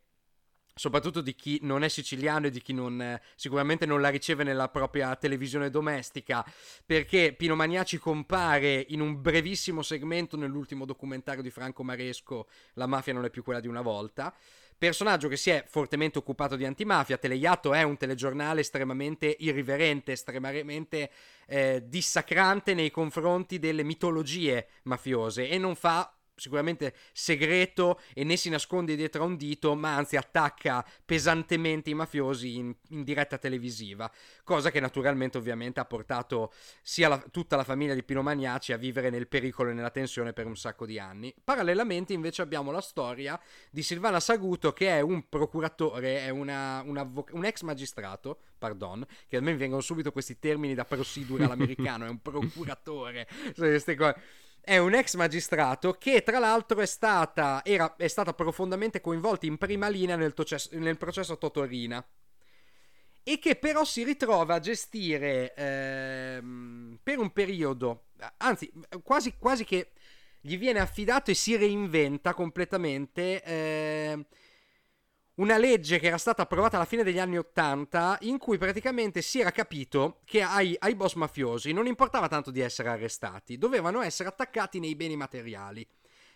[0.78, 4.44] soprattutto di chi non è siciliano e di chi non, eh, sicuramente non la riceve
[4.44, 6.46] nella propria televisione domestica,
[6.86, 13.14] perché Pino Magnaci compare in un brevissimo segmento nell'ultimo documentario di Franco Maresco, La mafia
[13.14, 14.34] non è più quella di una volta.
[14.78, 17.18] Personaggio che si è fortemente occupato di antimafia.
[17.18, 21.10] Teleiato è un telegiornale estremamente irriverente, estremamente
[21.48, 28.50] eh, dissacrante nei confronti delle mitologie mafiose e non fa sicuramente segreto e né si
[28.50, 34.10] nasconde dietro a un dito, ma anzi attacca pesantemente i mafiosi in, in diretta televisiva,
[34.44, 38.78] cosa che naturalmente ovviamente ha portato sia la- tutta la famiglia di Pino Magnaci a
[38.78, 41.34] vivere nel pericolo e nella tensione per un sacco di anni.
[41.44, 46.98] Parallelamente invece abbiamo la storia di Silvana Saguto che è un procuratore, è una- un,
[46.98, 52.06] avvoc- un ex magistrato, pardon, che a me vengono subito questi termini da procedural americano,
[52.06, 54.16] è un procuratore, queste cose
[54.68, 59.58] è un ex magistrato che tra l'altro è stata, era, è stata profondamente coinvolta in
[59.58, 62.06] prima linea nel, toces- nel processo Totorina.
[63.24, 68.70] E che però si ritrova a gestire ehm, per un periodo, anzi
[69.04, 69.92] quasi, quasi, che
[70.42, 74.26] gli viene affidato e si reinventa completamente eh,
[75.38, 79.40] una legge che era stata approvata alla fine degli anni Ottanta in cui praticamente si
[79.40, 84.30] era capito che ai, ai boss mafiosi non importava tanto di essere arrestati, dovevano essere
[84.30, 85.88] attaccati nei beni materiali.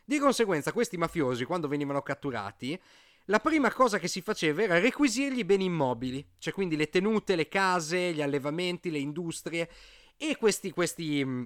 [0.03, 2.79] Di conseguenza questi mafiosi quando venivano catturati
[3.25, 7.35] la prima cosa che si faceva era requisirgli i beni immobili, cioè quindi le tenute,
[7.35, 9.69] le case, gli allevamenti, le industrie
[10.17, 11.43] e questi, questi, mm,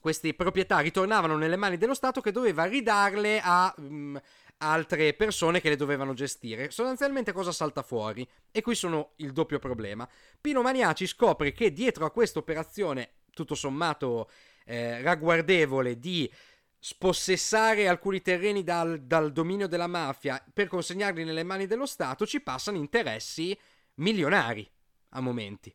[0.00, 4.20] questi proprietari tornavano nelle mani dello Stato che doveva ridarle a um,
[4.62, 6.70] altre persone che le dovevano gestire.
[6.70, 8.26] Sostanzialmente cosa salta fuori?
[8.50, 10.08] E qui sono il doppio problema.
[10.40, 14.30] Pino Maniaci scopre che dietro a questa operazione, tutto sommato
[14.64, 16.30] eh, ragguardevole, di
[16.78, 22.40] spossessare alcuni terreni dal, dal, dominio della mafia per consegnarli nelle mani dello Stato, ci
[22.40, 23.56] passano interessi
[23.96, 24.68] milionari
[25.10, 25.74] a momenti.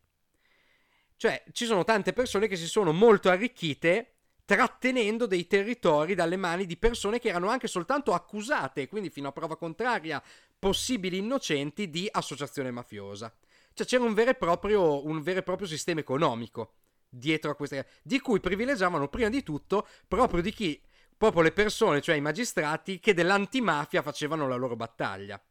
[1.16, 4.17] Cioè, ci sono tante persone che si sono molto arricchite
[4.48, 9.34] trattenendo dei territori dalle mani di persone che erano anche soltanto accusate, quindi fino a
[9.34, 10.24] prova contraria,
[10.58, 13.36] possibili innocenti di associazione mafiosa.
[13.74, 16.76] Cioè c'era un vero e proprio, vero e proprio sistema economico
[17.10, 17.88] dietro a queste...
[18.04, 20.82] di cui privilegiavano prima di tutto proprio di chi
[21.18, 25.44] proprio le persone, cioè i magistrati, che dell'antimafia facevano la loro battaglia.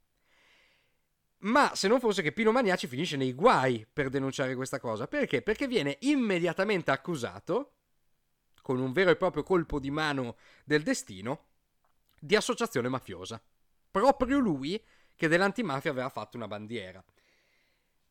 [1.41, 5.07] Ma se non fosse che Pino Maniaci finisce nei guai per denunciare questa cosa.
[5.07, 5.43] Perché?
[5.43, 7.76] Perché viene immediatamente accusato,
[8.67, 11.45] con un vero e proprio colpo di mano del destino,
[12.19, 13.41] di associazione mafiosa.
[13.89, 14.83] Proprio lui
[15.15, 17.03] che dell'antimafia aveva fatto una bandiera.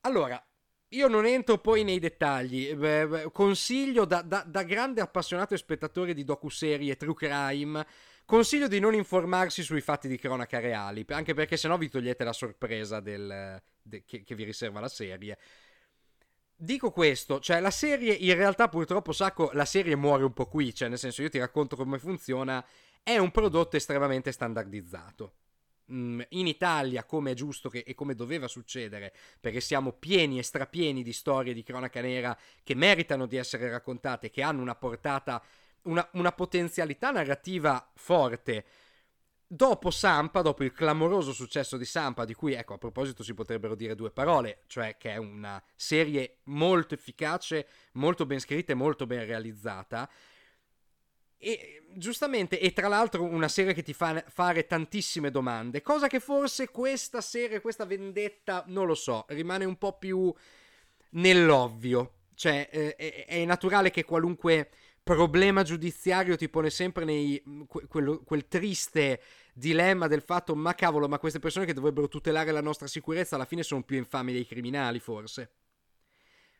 [0.01, 0.41] Allora,
[0.89, 2.73] io non entro poi nei dettagli.
[2.73, 7.85] Beh, consiglio da, da, da, grande appassionato e spettatore di docuserie true crime.
[8.23, 12.31] Consiglio di non informarsi sui fatti di cronaca reali, anche perché sennò vi togliete la
[12.31, 15.37] sorpresa del, de, che, che, vi riserva la serie.
[16.65, 20.73] Dico questo, cioè la serie in realtà purtroppo Sacco, la serie muore un po' qui,
[20.73, 22.65] cioè nel senso io ti racconto come funziona,
[23.03, 25.33] è un prodotto estremamente standardizzato
[25.91, 30.43] Mm, in Italia, come è giusto che, e come doveva succedere, perché siamo pieni e
[30.43, 35.43] strapieni di storie di cronaca nera che meritano di essere raccontate, che hanno una portata,
[35.83, 38.65] una, una potenzialità narrativa forte.
[39.47, 43.75] Dopo Sampa, dopo il clamoroso successo di Sampa, di cui, ecco, a proposito si potrebbero
[43.75, 49.05] dire due parole, cioè che è una serie molto efficace, molto ben scritta e molto
[49.05, 50.09] ben realizzata,
[51.37, 56.19] e giustamente, e tra l'altro una serie che ti fa fare tantissime domande, cosa che
[56.19, 60.33] forse questa serie, questa vendetta, non lo so, rimane un po' più
[61.11, 62.13] nell'ovvio.
[62.33, 64.69] Cioè, eh, è, è, naturale che qualunque
[65.05, 69.21] problema giudiziario ti pone sempre nei, que, quello, quel triste
[69.53, 73.45] dilemma del fatto, ma cavolo, ma queste persone che dovrebbero tutelare la nostra sicurezza alla
[73.45, 75.51] fine sono più infami dei criminali, forse.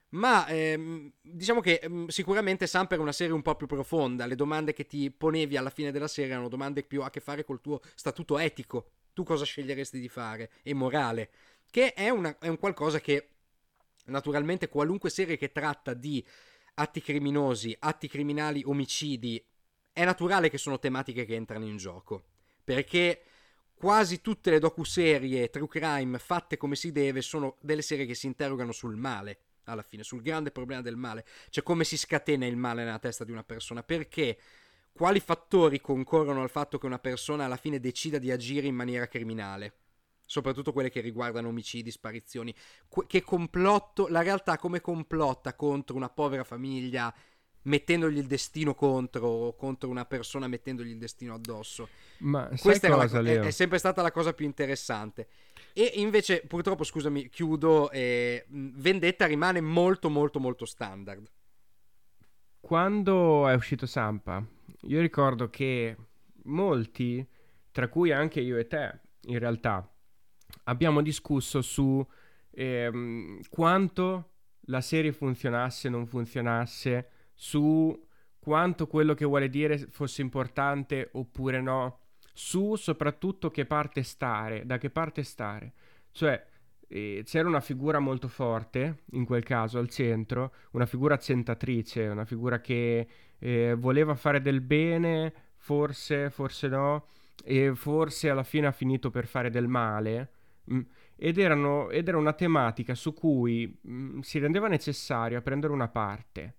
[0.10, 4.27] Ma ehm, diciamo che ehm, sicuramente Samper è una serie un po' più profonda.
[4.27, 7.43] Le domande che ti ponevi alla fine della serie erano domande più a che fare
[7.43, 8.91] col tuo statuto etico.
[9.13, 10.51] Tu cosa sceglieresti di fare?
[10.62, 11.31] E morale.
[11.71, 13.29] Che è, una, è un qualcosa che
[14.05, 16.23] naturalmente qualunque serie che tratta di
[16.76, 19.44] atti criminosi, atti criminali, omicidi,
[19.92, 22.24] è naturale che sono tematiche che entrano in gioco.
[22.64, 23.24] Perché
[23.74, 28.26] quasi tutte le docuserie true crime fatte come si deve sono delle serie che si
[28.26, 32.56] interrogano sul male alla fine, sul grande problema del male, cioè come si scatena il
[32.56, 34.38] male nella testa di una persona, perché?
[34.92, 39.08] Quali fattori concorrono al fatto che una persona alla fine decida di agire in maniera
[39.08, 39.74] criminale,
[40.26, 42.54] soprattutto quelle che riguardano omicidi, sparizioni,
[43.08, 47.14] che complotto, la realtà come complotta contro una povera famiglia
[47.66, 51.90] mettendogli il destino contro o contro una persona mettendogli il destino addosso.
[52.20, 55.28] Ma questa cosa, la, è, è, sempre stata la cosa più interessante.
[55.74, 57.92] E invece, purtroppo, scusami, chiudo.
[57.92, 61.30] Eh, Vendetta rimane molto, molto, molto standard.
[62.60, 64.44] Quando è uscito Sampa,
[64.82, 65.96] io ricordo che
[66.44, 67.26] molti,
[67.72, 69.88] tra cui anche io e te, in realtà,
[70.65, 72.06] abbiamo discusso su
[72.51, 74.32] ehm, quanto
[74.67, 78.08] la serie funzionasse o non funzionasse, su
[78.39, 81.99] quanto quello che vuole dire fosse importante oppure no
[82.38, 85.73] su soprattutto che parte stare, da che parte stare.
[86.12, 86.45] Cioè,
[86.88, 92.25] eh, c'era una figura molto forte, in quel caso al centro, una figura accentatrice, una
[92.25, 93.08] figura che
[93.39, 97.08] eh, voleva fare del bene, forse, forse no,
[97.43, 100.30] e forse alla fine ha finito per fare del male.
[100.73, 100.82] Mm.
[101.15, 105.88] Ed, erano, ed, era una tematica su cui mh, mm, si rendeva necessario prendere una
[105.88, 106.56] parte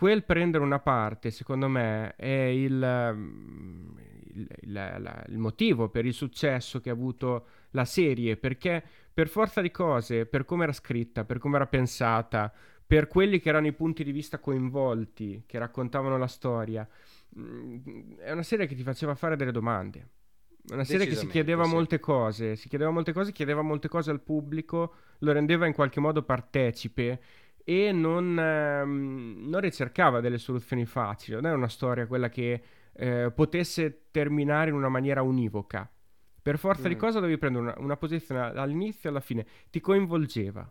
[0.00, 2.72] quel prendere una parte, secondo me, è il,
[4.32, 9.60] il, il, il, motivo per il successo che ha avuto la serie, perché per forza
[9.60, 12.50] di cose, per come era scritta, per come era pensata,
[12.86, 16.88] per quelli che erano i punti di vista coinvolti, che raccontavano la storia,
[17.38, 20.08] mm, è una serie che ti faceva fare delle domande.
[20.68, 21.70] Una serie che si chiedeva sì.
[21.70, 26.00] molte cose, si chiedeva molte cose, chiedeva molte cose al pubblico, lo rendeva in qualche
[26.00, 27.20] modo partecipe
[27.64, 31.36] e non, ehm, non ricercava delle soluzioni facili.
[31.36, 35.90] Non era una storia quella che eh, potesse terminare in una maniera univoca.
[36.42, 36.90] Per forza mm.
[36.92, 39.46] di cosa dovevi prendere una, una posizione all'inizio e alla fine.
[39.70, 40.70] Ti coinvolgeva.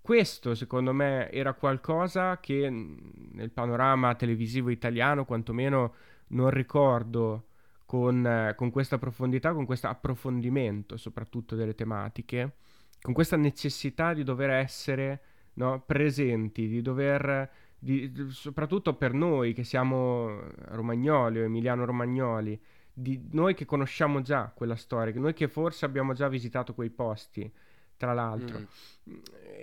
[0.00, 5.94] Questo, secondo me, era qualcosa che nel panorama televisivo italiano, quantomeno,
[6.28, 7.48] non ricordo
[7.86, 12.56] con, eh, con questa profondità, con questo approfondimento soprattutto delle tematiche,
[13.00, 15.20] con questa necessità di dover essere
[15.54, 22.60] no, presenti, di dover, di, soprattutto per noi che siamo romagnoli o emiliano-romagnoli,
[22.92, 27.50] di noi che conosciamo già quella storia, noi che forse abbiamo già visitato quei posti,
[27.96, 28.58] tra l'altro.
[28.58, 29.14] Mm.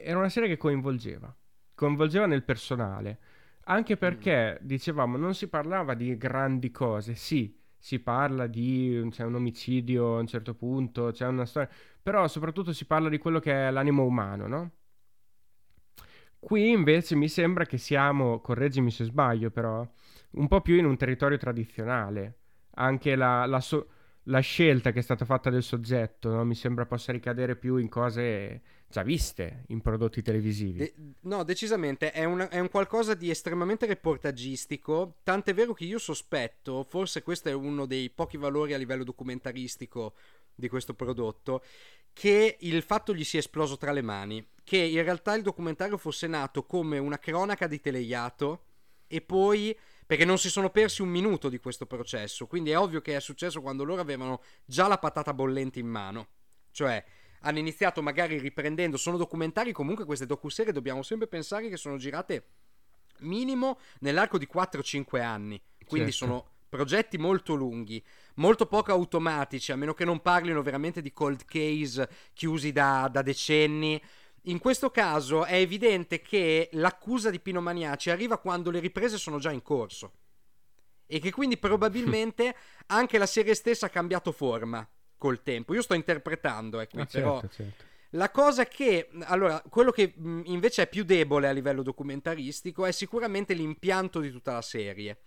[0.04, 1.36] Era una serie che coinvolgeva,
[1.76, 3.20] coinvolgeva nel personale,
[3.66, 4.66] anche perché, mm.
[4.66, 10.20] dicevamo, non si parlava di grandi cose, sì, si parla di c'è un omicidio a
[10.22, 11.70] un certo punto, c'è una storia,
[12.02, 14.72] però soprattutto si parla di quello che è l'animo umano, no?
[16.40, 19.86] Qui invece mi sembra che siamo, correggimi se sbaglio però,
[20.32, 22.38] un po' più in un territorio tradizionale.
[22.76, 23.88] Anche la, la, so-
[24.28, 26.46] la scelta che è stata fatta del soggetto no?
[26.46, 28.62] mi sembra possa ricadere più in cose
[28.94, 30.78] già viste in prodotti televisivi.
[30.78, 35.98] De- no, decisamente, è, una, è, un qualcosa di estremamente reportagistico, tant'è vero che io
[35.98, 40.14] sospetto, forse questo è uno dei pochi valori a livello documentaristico
[40.54, 41.64] di questo prodotto,
[42.14, 46.28] che il fatto gli sia esploso tra le mani, che in realtà il documentario fosse
[46.28, 48.66] nato come una cronaca di Teleiato
[49.08, 53.02] e poi perché non si sono persi un minuto di questo processo, quindi è ovvio
[53.02, 56.28] che è successo quando loro avevano già la patata bollente in mano.
[56.72, 57.04] Cioè,
[57.42, 62.48] hanno iniziato magari riprendendo, sono documentari comunque queste docuserie dobbiamo sempre pensare che sono girate
[63.20, 66.26] minimo nell'arco di 4-5 anni, quindi certo.
[66.26, 68.04] sono progetti molto lunghi,
[68.36, 73.22] molto poco automatici, a meno che non parlino veramente di cold case chiusi da, da
[73.22, 74.02] decenni.
[74.48, 79.40] In questo caso è evidente che l'accusa di Pino Maniaci arriva quando le riprese sono
[79.40, 80.14] già in corso
[81.06, 82.56] e che quindi probabilmente
[82.88, 85.74] anche la serie stessa ha cambiato forma col tempo.
[85.74, 87.84] Io sto interpretando, eh, qui, ah, però certo, certo.
[88.16, 93.54] La cosa che, allora, quello che invece è più debole a livello documentaristico è sicuramente
[93.54, 95.22] l'impianto di tutta la serie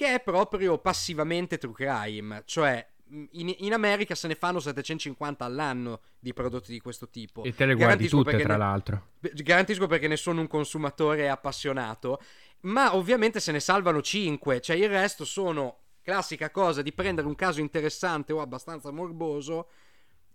[0.00, 2.86] che è proprio passivamente true crime, cioè
[3.32, 7.42] in, in, America se ne fanno 750 all'anno di prodotti di questo tipo.
[7.42, 9.08] E te le guardi tutte, tra ne, l'altro.
[9.20, 12.20] Garantisco perché ne sono un consumatore appassionato,
[12.62, 17.34] ma ovviamente se ne salvano 5, cioè il resto sono classica cosa di prendere un
[17.34, 19.68] caso interessante o abbastanza morboso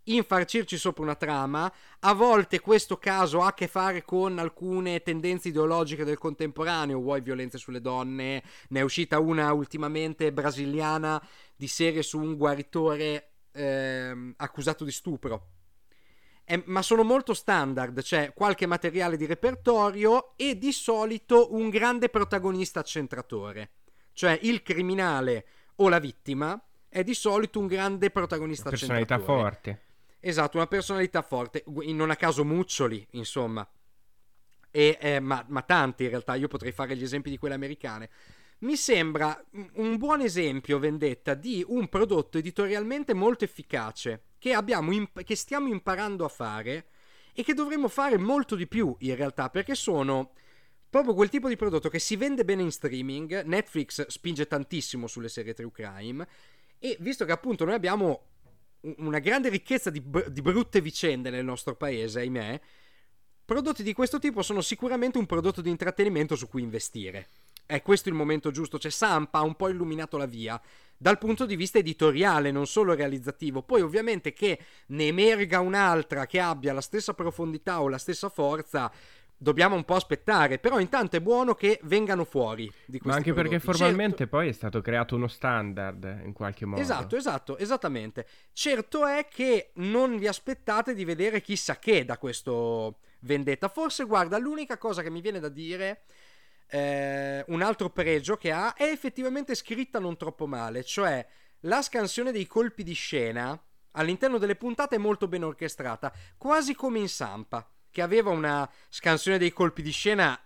[0.06, 1.72] infarcirci sopra una trama.
[2.00, 7.22] A volte questo caso ha a che fare con alcune tendenze ideologiche del contemporaneo, vuoi
[7.22, 11.22] violenze sulle donne, ne è uscita una ultimamente brasiliana
[11.56, 15.50] di serie su un guaritore eh, accusato di stupro.
[16.48, 22.10] Eh, ma sono molto standard, c'è qualche materiale di repertorio e di solito un grande
[22.10, 23.72] protagonista accentratore,
[24.14, 29.06] cioè il criminale o la vittima è di solito un grande protagonista accentratore.
[29.06, 29.80] Personalità forte.
[30.28, 33.70] Esatto, una personalità forte, non a caso Muccioli, insomma.
[34.72, 38.10] E, eh, ma, ma tanti in realtà, io potrei fare gli esempi di quelle americane.
[38.62, 39.40] Mi sembra
[39.74, 46.26] un buon esempio, Vendetta, di un prodotto editorialmente molto efficace che, imp- che stiamo imparando
[46.26, 46.88] a fare
[47.32, 50.32] e che dovremmo fare molto di più in realtà, perché sono
[50.90, 53.44] proprio quel tipo di prodotto che si vende bene in streaming.
[53.44, 56.28] Netflix spinge tantissimo sulle serie true crime.
[56.80, 58.34] E visto che appunto noi abbiamo
[58.98, 62.60] una grande ricchezza di, br- di brutte vicende nel nostro paese, ahimè,
[63.44, 67.28] prodotti di questo tipo sono sicuramente un prodotto di intrattenimento su cui investire.
[67.66, 70.62] È questo il momento giusto, cioè Sampa ha un po' illuminato la via
[70.98, 73.64] dal punto di vista editoriale, non solo realizzativo.
[73.64, 78.92] Poi ovviamente che ne emerga un'altra che abbia la stessa profondità o la stessa forza
[79.38, 83.50] dobbiamo un po' aspettare, però intanto è buono che vengano fuori di Ma anche prodotti.
[83.58, 84.36] perché formalmente certo...
[84.36, 86.82] poi è stato creato uno standard in qualche modo.
[86.82, 88.28] Esatto, esatto, esattamente.
[88.54, 93.68] Certo è che non vi aspettate di vedere chissà che da questo vendetta.
[93.68, 96.04] Forse, guarda, l'unica cosa che mi viene da dire
[96.68, 101.26] eh, un altro pregio che ha è effettivamente scritta non troppo male, cioè
[101.62, 103.60] la scansione dei colpi di scena
[103.92, 109.38] all'interno delle puntate è molto ben orchestrata, quasi come in Sampa che aveva una scansione
[109.38, 110.38] dei colpi di scena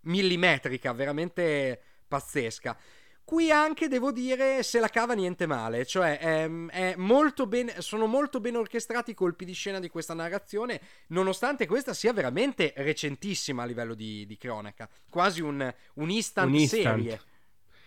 [0.00, 2.76] millimetrica, veramente pazzesca.
[3.22, 8.06] Qui anche devo dire se la cava niente male, cioè è, è molto ben, sono
[8.06, 13.62] molto ben orchestrati i colpi di scena di questa narrazione, nonostante questa sia veramente recentissima
[13.62, 16.82] a livello di, di cronaca, quasi un, un instant, un instant.
[16.82, 17.20] serie.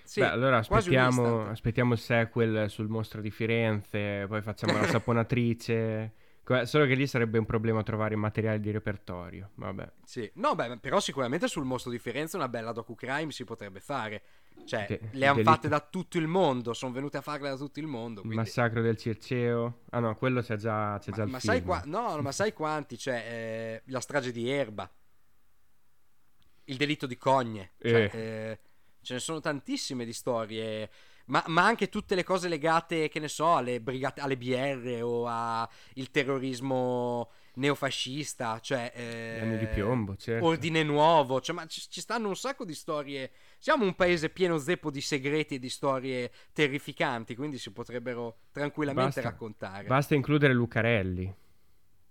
[0.05, 6.13] Sì, Beh, allora aspettiamo, aspettiamo il sequel sul mostro di Firenze, poi facciamo la saponatrice.
[6.65, 9.51] Solo che lì sarebbe un problema trovare materiale di repertorio.
[9.55, 9.91] Vabbè.
[10.03, 14.23] Sì, no, beh, però sicuramente sul mostro di Firenze una bella docu-crime si potrebbe fare.
[14.65, 17.79] Cioè, De- le hanno fatte da tutto il mondo, sono venute a farle da tutto
[17.79, 18.21] il mondo.
[18.21, 18.37] Quindi...
[18.37, 19.81] Massacro del Circeo.
[19.91, 21.53] Ah no, quello c'è già, c'è ma, già il ma film.
[21.53, 21.83] Sai qua...
[21.89, 22.97] No, ma sai quanti?
[22.97, 24.89] Cioè, eh, la strage di Erba.
[26.65, 27.73] Il delitto di Cogne.
[27.79, 28.19] Cioè, eh.
[28.19, 28.59] Eh,
[29.01, 30.89] ce ne sono tantissime di storie.
[31.29, 35.27] Ma, ma, anche tutte le cose legate, che ne so, alle, brigate, alle BR o
[35.27, 35.67] al
[36.11, 38.91] terrorismo neofascista, cioè...
[38.95, 40.45] Eh, anni di piombo, certo.
[40.45, 43.31] Ordine nuovo, cioè, ma ci, ci, stanno un sacco di storie.
[43.59, 49.21] Siamo un paese pieno zeppo di segreti e di storie terrificanti, quindi si potrebbero tranquillamente
[49.21, 49.87] basta, raccontare.
[49.87, 51.35] Basta includere Lucarelli.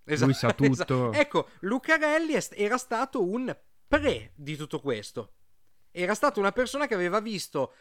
[0.04, 0.72] Esatto, Lui sa tutto.
[0.72, 1.12] Esatto.
[1.12, 3.54] Ecco, Lucarelli era stato un
[3.88, 5.32] pre di tutto questo.
[5.90, 7.72] Era stata una persona che aveva visto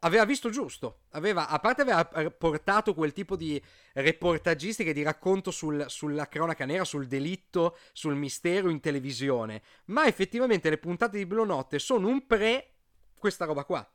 [0.00, 1.00] aveva visto giusto.
[1.10, 3.60] Aveva, a parte aveva portato quel tipo di
[3.94, 9.62] reportagistica e di racconto sul, sulla cronaca nera, sul delitto, sul mistero in televisione.
[9.86, 12.72] Ma effettivamente le puntate di Blue Notte sono un pre
[13.18, 13.88] questa roba qua.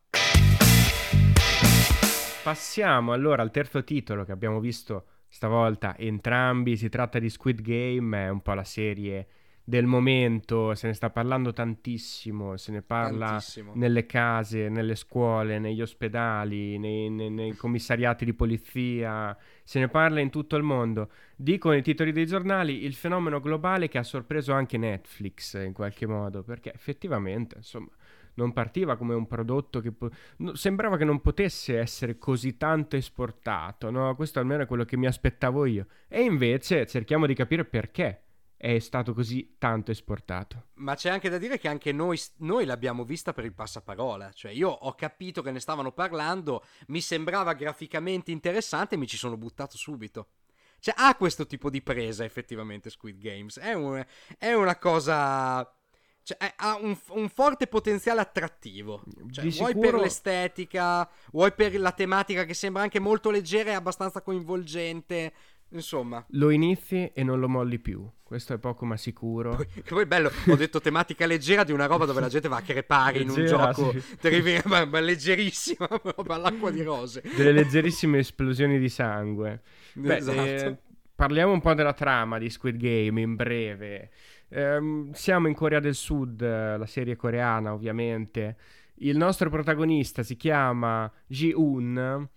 [2.41, 6.77] Passiamo allora al terzo titolo che abbiamo visto stavolta entrambi.
[6.77, 9.27] Si tratta di Squid Game, è un po' la serie
[9.69, 13.73] del momento, se ne sta parlando tantissimo, se ne parla tantissimo.
[13.75, 20.21] nelle case, nelle scuole, negli ospedali, nei, nei, nei, commissariati di polizia, se ne parla
[20.21, 21.11] in tutto il mondo.
[21.35, 26.07] Dicono i titoli dei giornali il fenomeno globale che ha sorpreso anche Netflix in qualche
[26.07, 27.91] modo, perché effettivamente, insomma,
[28.33, 32.95] non partiva come un prodotto che po- no, sembrava che non potesse essere così tanto
[32.95, 34.15] esportato, no?
[34.15, 35.85] Questo almeno è quello che mi aspettavo io.
[36.07, 38.23] E invece cerchiamo di capire perché
[38.61, 40.65] è stato così tanto esportato.
[40.75, 44.33] Ma c'è anche da dire che anche noi, noi, l'abbiamo vista per il passaparola.
[44.33, 49.15] Cioè, io ho capito che ne stavano parlando, mi sembrava graficamente interessante e mi ci
[49.15, 50.31] sono buttato subito.
[50.79, 53.57] Cioè, ha questo tipo di presa effettivamente Squid Games.
[53.59, 54.05] È, un,
[54.37, 55.73] è una cosa.
[56.21, 59.03] Cioè, ha un, un, forte potenziale attrattivo.
[59.31, 59.79] Cioè, vuoi sicuro...
[59.79, 65.33] per l'estetica, vuoi per la tematica che sembra anche molto leggera e abbastanza coinvolgente.
[65.71, 68.07] Insomma, lo inizi e non lo molli più.
[68.23, 69.55] Questo è poco ma sicuro.
[69.55, 72.57] Poi, che poi bello, ho detto tematica leggera di una roba dove la gente va
[72.57, 74.17] a crepare in un gioco sì.
[74.17, 77.23] terribile, ma, ma leggerissima, roba all'acqua di rose.
[77.35, 79.61] Delle leggerissime esplosioni di sangue.
[79.93, 80.41] Beh, esatto.
[80.41, 80.77] eh,
[81.15, 84.11] parliamo un po' della trama di Squid Game in breve.
[84.47, 88.57] Eh, siamo in Corea del Sud, la serie coreana ovviamente.
[89.01, 92.27] Il nostro protagonista si chiama Ji-un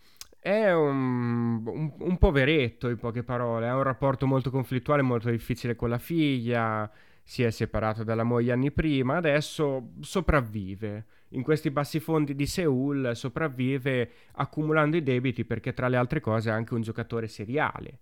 [0.42, 3.68] è un, un, un, poveretto, in poche parole.
[3.68, 6.90] Ha un rapporto molto conflittuale, molto difficile con la figlia.
[7.22, 9.18] Si è separato dalla moglie anni prima.
[9.18, 11.04] Adesso sopravvive.
[11.28, 16.50] In questi bassi fondi di Seoul sopravvive accumulando i debiti perché, tra le altre cose,
[16.50, 18.00] è anche un giocatore seriale.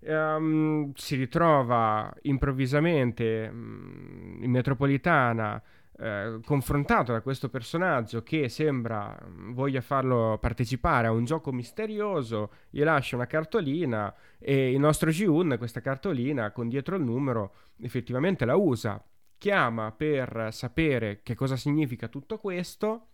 [0.00, 5.62] Um, si ritrova improvvisamente um, in metropolitana
[5.98, 12.52] eh, confrontato da questo personaggio che sembra mm, voglia farlo partecipare a un gioco misterioso,
[12.70, 18.44] gli lascia una cartolina e il nostro Ji-un questa cartolina con dietro il numero effettivamente
[18.44, 19.04] la usa,
[19.36, 23.08] chiama per sapere che cosa significa tutto questo,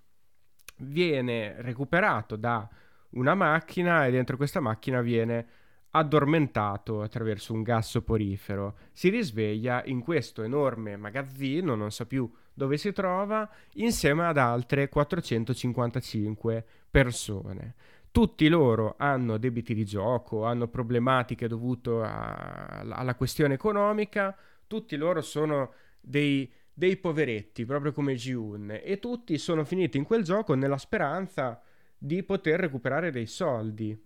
[0.78, 2.68] viene recuperato da
[3.10, 5.46] una macchina e dentro questa macchina viene
[5.90, 8.76] addormentato attraverso un gas soporifero.
[8.92, 14.88] Si risveglia in questo enorme magazzino, non sa più dove si trova, insieme ad altre
[14.88, 17.74] 455 persone.
[18.10, 24.36] Tutti loro hanno debiti di gioco, hanno problematiche dovute alla questione economica,
[24.66, 30.24] tutti loro sono dei, dei poveretti, proprio come Ji-un, e tutti sono finiti in quel
[30.24, 31.62] gioco nella speranza
[31.96, 33.96] di poter recuperare dei soldi.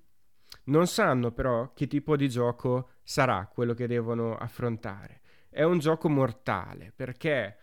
[0.65, 5.23] Non sanno però che tipo di gioco sarà quello che devono affrontare.
[5.49, 7.57] È un gioco mortale perché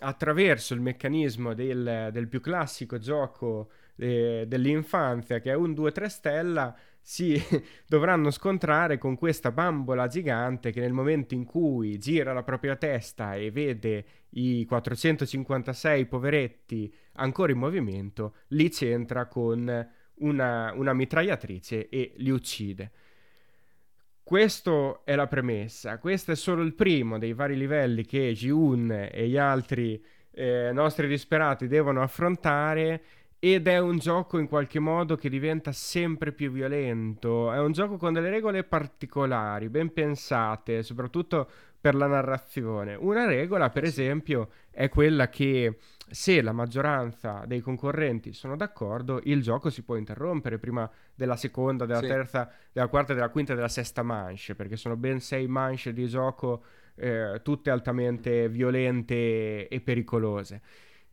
[0.00, 6.76] attraverso il meccanismo del, del più classico gioco eh, dell'infanzia che è un 2-3 stella
[7.00, 7.40] si
[7.86, 13.34] dovranno scontrare con questa bambola gigante che nel momento in cui gira la propria testa
[13.34, 22.12] e vede i 456 poveretti ancora in movimento, li centra con una, una mitragliatrice e
[22.16, 22.90] li uccide.
[24.28, 29.26] Questo è la premessa, questo è solo il primo dei vari livelli che Ji-un e
[29.26, 33.00] gli altri eh, nostri disperati devono affrontare
[33.38, 37.50] ed è un gioco in qualche modo che diventa sempre più violento.
[37.50, 41.48] È un gioco con delle regole particolari, ben pensate, soprattutto
[41.80, 42.96] per la narrazione.
[42.96, 45.78] Una regola, per esempio, è quella che
[46.10, 51.86] se la maggioranza dei concorrenti sono d'accordo, il gioco si può interrompere prima della seconda,
[51.86, 52.06] della sì.
[52.06, 56.06] terza, della quarta, della quinta e della sesta manche, perché sono ben sei manche di
[56.08, 56.62] gioco,
[56.94, 60.60] eh, tutte altamente violente e pericolose.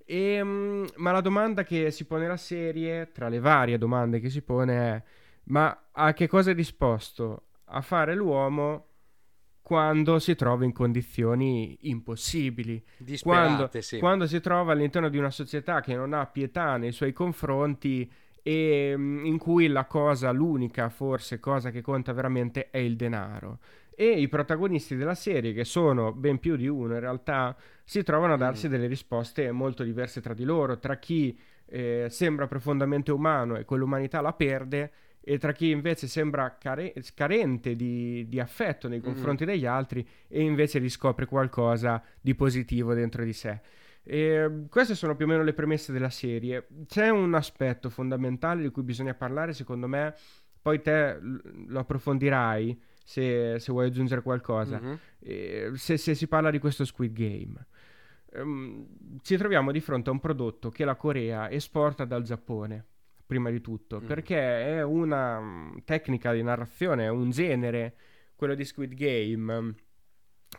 [0.05, 4.29] E, ehm, ma la domanda che si pone la serie, tra le varie domande che
[4.29, 5.03] si pone, è:
[5.45, 8.87] ma a che cosa è disposto a fare l'uomo
[9.65, 12.83] quando si trova in condizioni impossibili?
[13.23, 13.97] Quando, sì.
[13.97, 18.07] quando si trova all'interno di una società che non ha pietà nei suoi confronti
[18.43, 23.57] e mm, in cui la cosa, l'unica forse cosa che conta veramente è il denaro
[23.95, 28.33] e i protagonisti della serie, che sono ben più di uno in realtà, si trovano
[28.33, 28.69] a darsi mm.
[28.69, 31.35] delle risposte molto diverse tra di loro, tra chi
[31.65, 34.91] eh, sembra profondamente umano e quell'umanità la perde,
[35.27, 39.47] e tra chi invece sembra care- carente di, di, affetto nei confronti mm.
[39.47, 43.59] degli altri e invece riscopre qualcosa di positivo dentro di sé.
[44.03, 46.67] E queste sono più o meno le premesse della serie.
[46.85, 50.13] C'è un aspetto fondamentale di cui bisogna parlare, secondo me,
[50.61, 54.79] poi te lo approfondirai se, se vuoi aggiungere qualcosa.
[54.79, 54.95] Mm-hmm.
[55.21, 57.65] Eh, se, se, si parla di questo Squid Game.
[58.33, 58.85] Um,
[59.23, 62.85] ci troviamo di fronte a un prodotto che la Corea esporta dal Giappone,
[63.25, 64.05] prima di tutto, mm.
[64.05, 67.95] perché è una um, tecnica di narrazione, è un genere,
[68.35, 69.75] quello di Squid Game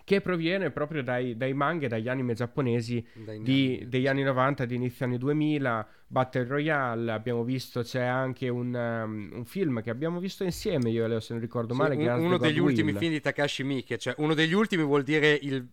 [0.05, 3.05] che proviene proprio dai, dai manga e dagli anime giapponesi
[3.41, 8.75] di, degli anni 90, di inizio anni 2000, Battle Royale, abbiamo visto c'è anche un,
[8.75, 11.97] um, un film che abbiamo visto insieme, io e Leo se non ricordo sì, male,
[11.97, 15.67] un, uno degli ultimi film di Takashi Miike, cioè uno degli ultimi vuol dire il,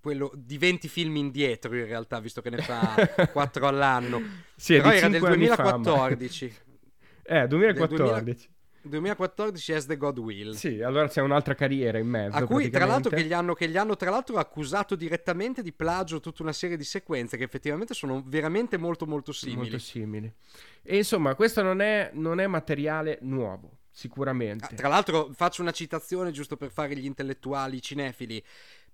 [0.00, 2.94] quello di 20 film indietro in realtà, visto che ne fa
[3.32, 4.20] 4 all'anno.
[4.54, 6.48] Sì, Però era del 2014.
[6.50, 6.62] Fa,
[7.42, 8.48] eh, 2014.
[8.82, 10.52] 2014 As the God Will.
[10.52, 12.36] Sì, allora c'è un'altra carriera in mezzo.
[12.36, 15.72] A cui, tra l'altro, che gli, hanno, che gli hanno tra l'altro accusato direttamente di
[15.72, 19.60] plagio tutta una serie di sequenze che effettivamente sono veramente molto, molto simili.
[19.60, 20.32] Molto simili.
[20.82, 23.78] E insomma, questo non è, non è materiale nuovo.
[23.90, 24.66] Sicuramente.
[24.66, 28.42] Ah, tra l'altro, faccio una citazione giusto per fare gli intellettuali cinefili.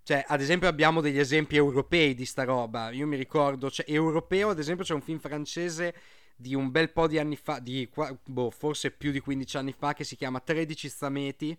[0.02, 2.90] Cioè, ad esempio, abbiamo degli esempi europei di sta roba.
[2.90, 5.94] Io mi ricordo, cioè, europeo, ad esempio, c'è un film francese
[6.36, 7.88] di un bel po' di anni fa, di
[8.24, 11.58] boh, forse più di 15 anni fa, che si chiama 13 Zameti.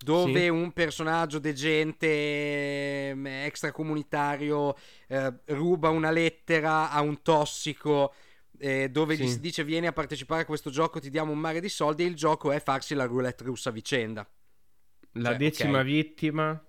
[0.00, 0.48] Dove sì.
[0.48, 4.76] un personaggio degente, mm, extracomunitario,
[5.08, 8.14] eh, ruba una lettera a un tossico.
[8.60, 9.22] Eh, dove sì.
[9.24, 12.04] gli si dice vieni a partecipare a questo gioco, ti diamo un mare di soldi.
[12.04, 14.28] E il gioco è farsi la roulette russa a vicenda.
[15.12, 15.84] La cioè, decima okay.
[15.84, 16.64] vittima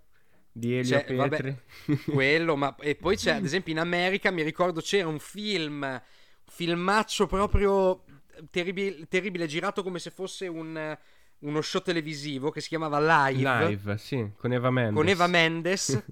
[0.52, 1.16] di Elio cioè, Petri.
[1.16, 6.02] Vabbè, quello, ma e poi c'è, ad esempio, in America mi ricordo c'era un film
[6.50, 8.04] filmaccio proprio
[8.50, 10.98] terribile, terribile girato come se fosse un,
[11.40, 13.68] uno show televisivo che si chiamava Live.
[13.68, 14.96] Live, sì, con Eva Mendes.
[14.96, 16.04] Con Eva Mendes,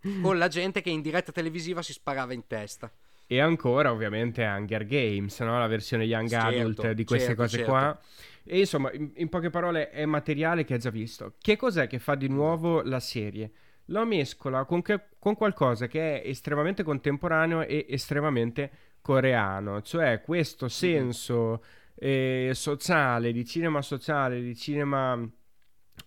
[0.22, 2.90] con la gente che in diretta televisiva si sparava in testa.
[3.28, 5.58] E ancora, ovviamente, Hunger Games, no?
[5.58, 7.72] la versione young certo, adult di queste certo, cose certo.
[7.72, 8.00] qua.
[8.44, 11.34] E insomma, in, in, poche parole, è materiale che hai già visto.
[11.40, 13.50] Che cos'è che fa di nuovo la serie?
[13.86, 18.70] Lo mescola con, che, con qualcosa che è estremamente contemporaneo e estremamente
[19.06, 21.62] coreano, cioè questo senso
[21.94, 25.16] eh, sociale, di cinema sociale, di cinema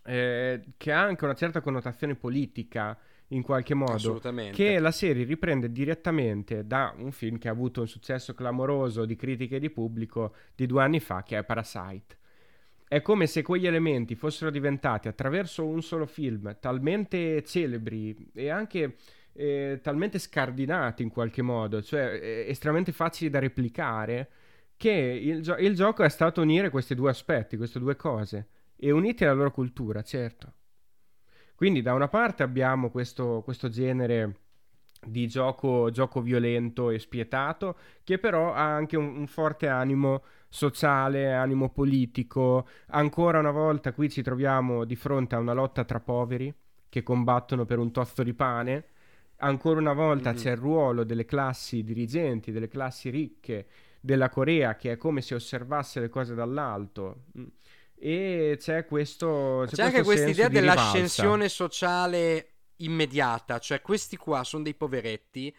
[0.04, 4.20] eh, che ha anche una certa connotazione politica in qualche modo,
[4.52, 9.16] che la serie riprende direttamente da un film che ha avuto un successo clamoroso di
[9.16, 12.18] critiche e di pubblico di due anni fa, che è Parasite.
[12.86, 18.98] È come se quegli elementi fossero diventati attraverso un solo film talmente celebri e anche
[19.40, 24.30] eh, talmente scardinati in qualche modo, cioè estremamente facili da replicare,
[24.76, 28.92] che il, gio- il gioco è stato unire questi due aspetti, queste due cose, e
[28.92, 30.54] uniti alla loro cultura, certo.
[31.56, 34.40] Quindi da una parte abbiamo questo, questo genere
[35.02, 41.34] di gioco, gioco, violento e spietato, che però ha anche un, un, forte animo sociale,
[41.34, 42.68] animo politico.
[42.88, 46.54] Ancora una volta qui ci troviamo di fronte a una lotta tra poveri
[46.90, 48.86] che combattono per un tozzo di pane
[49.40, 50.40] ancora una volta mm-hmm.
[50.40, 53.68] c'è il ruolo delle classi dirigenti, delle classi ricche
[54.00, 57.26] della Corea che è come se osservasse le cose dall'alto.
[57.38, 57.46] Mm.
[57.96, 59.66] E c'è questo.
[59.68, 65.54] C'è, c'è anche questa idea dell'ascensione sociale immediata, cioè questi qua sono dei poveretti,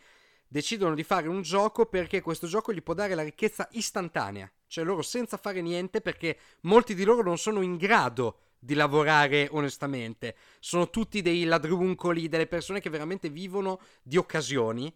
[0.49, 4.85] decidono di fare un gioco perché questo gioco gli può dare la ricchezza istantanea, cioè
[4.85, 10.37] loro senza fare niente perché molti di loro non sono in grado di lavorare onestamente.
[10.61, 14.95] Sono tutti dei ladruncoli, delle persone che veramente vivono di occasioni.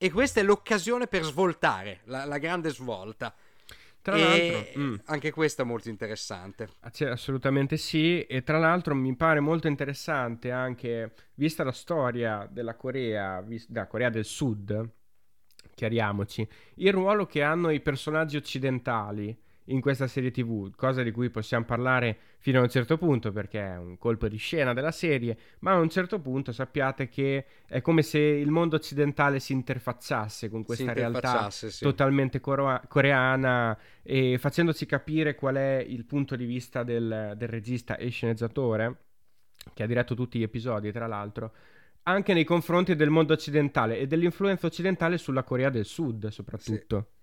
[0.00, 3.34] E questa è l'occasione per svoltare, la, la grande svolta.
[4.00, 4.94] Tra e l'altro, mm.
[5.06, 6.68] anche questo è molto interessante.
[6.80, 12.74] Ah, assolutamente sì, e tra l'altro mi pare molto interessante anche, vista la storia della
[12.74, 14.88] Corea, da Corea del Sud,
[15.74, 19.36] chiariamoci, il ruolo che hanno i personaggi occidentali
[19.68, 23.60] in questa serie TV, cosa di cui possiamo parlare fino a un certo punto perché
[23.60, 27.80] è un colpo di scena della serie, ma a un certo punto sappiate che è
[27.80, 31.68] come se il mondo occidentale si interfacciasse con questa realtà sì.
[31.80, 37.96] totalmente coro- coreana e facendoci capire qual è il punto di vista del, del regista
[37.96, 38.96] e sceneggiatore,
[39.74, 41.52] che ha diretto tutti gli episodi tra l'altro,
[42.04, 47.08] anche nei confronti del mondo occidentale e dell'influenza occidentale sulla Corea del Sud soprattutto.
[47.10, 47.16] Sì.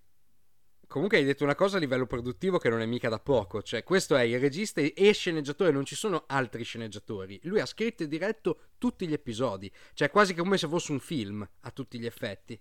[0.87, 3.83] Comunque hai detto una cosa a livello produttivo che non è mica da poco, cioè
[3.83, 7.39] questo è il regista e sceneggiatore, non ci sono altri sceneggiatori.
[7.43, 11.47] Lui ha scritto e diretto tutti gli episodi, cioè quasi come se fosse un film
[11.61, 12.59] a tutti gli effetti.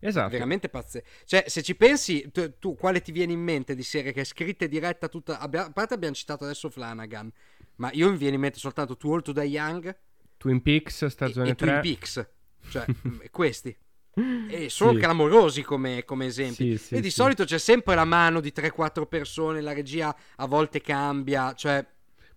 [0.00, 0.30] Esatto.
[0.30, 1.06] Veramente pazzesco.
[1.24, 4.24] Cioè, se ci pensi, tu, tu, quale ti viene in mente di serie che è
[4.24, 5.40] scritta e diretta tutta...
[5.40, 7.30] Abbia, a parte abbiamo citato adesso Flanagan,
[7.76, 9.96] ma io mi viene in mente soltanto Too Old to Die Young.
[10.36, 11.66] Twin Peaks, stagione e, e 3.
[11.66, 12.28] Twin Peaks.
[12.68, 12.86] Cioè,
[13.30, 13.76] questi.
[14.48, 14.98] E sono sì.
[14.98, 16.76] clamorosi come, come esempi.
[16.76, 20.46] Sì, sì, e di solito c'è sempre la mano di 3-4 persone, la regia a
[20.46, 21.84] volte cambia, cioè...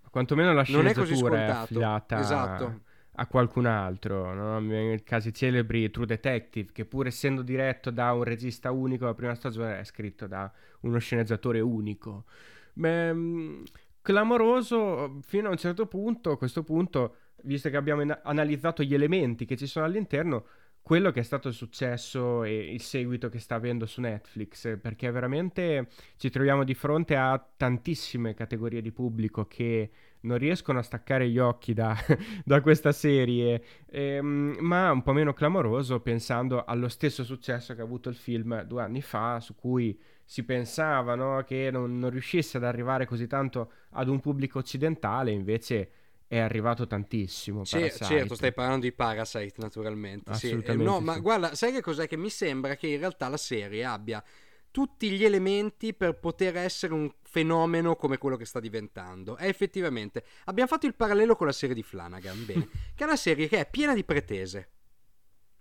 [0.09, 2.81] Quantomeno la sceneggiatura è, è affidata esatto.
[3.13, 4.59] a qualcun altro, no?
[4.59, 9.35] Nei casi celebri True Detective, che pur essendo diretto da un regista unico, la prima
[9.35, 10.51] stagione è scritto da
[10.81, 12.25] uno sceneggiatore unico.
[12.73, 13.63] Beh, mm,
[14.01, 19.45] clamoroso fino a un certo punto, a questo punto, visto che abbiamo analizzato gli elementi
[19.45, 20.45] che ci sono all'interno,
[20.81, 25.11] quello che è stato il successo e il seguito che sta avendo su Netflix, perché
[25.11, 29.89] veramente ci troviamo di fronte a tantissime categorie di pubblico che
[30.21, 31.95] non riescono a staccare gli occhi da,
[32.43, 37.85] da questa serie, ehm, ma un po' meno clamoroso pensando allo stesso successo che ha
[37.85, 42.57] avuto il film due anni fa, su cui si pensava no, che non, non riuscisse
[42.57, 45.91] ad arrivare così tanto ad un pubblico occidentale, invece
[46.31, 47.63] è arrivato tantissimo.
[47.63, 50.29] C- certo, stai parlando di Parasite, naturalmente.
[50.29, 50.71] Assolutamente.
[50.71, 50.79] Sì.
[50.79, 51.03] Eh, no, sì.
[51.03, 52.07] ma guarda, sai che cos'è?
[52.07, 54.23] Che mi sembra che in realtà la serie abbia
[54.71, 59.35] tutti gli elementi per poter essere un fenomeno come quello che sta diventando.
[59.35, 63.17] E effettivamente abbiamo fatto il parallelo con la serie di Flanagan, bene, che è una
[63.17, 64.69] serie che è piena di pretese.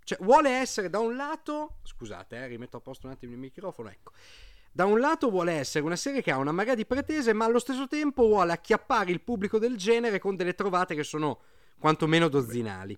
[0.04, 3.88] Cioè, vuole essere da un lato, scusate, eh, rimetto a posto un attimo il microfono,
[3.88, 4.12] ecco
[4.72, 7.58] da un lato vuole essere una serie che ha una marea di pretese, ma allo
[7.58, 11.40] stesso tempo vuole acchiappare il pubblico del genere con delle trovate che sono
[11.78, 12.96] quantomeno dozzinali.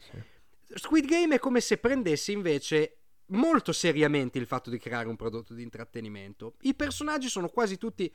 [0.75, 5.55] Squid Game è come se prendesse invece molto seriamente il fatto di creare un prodotto
[5.55, 6.55] di intrattenimento.
[6.63, 8.13] I personaggi sono quasi tutti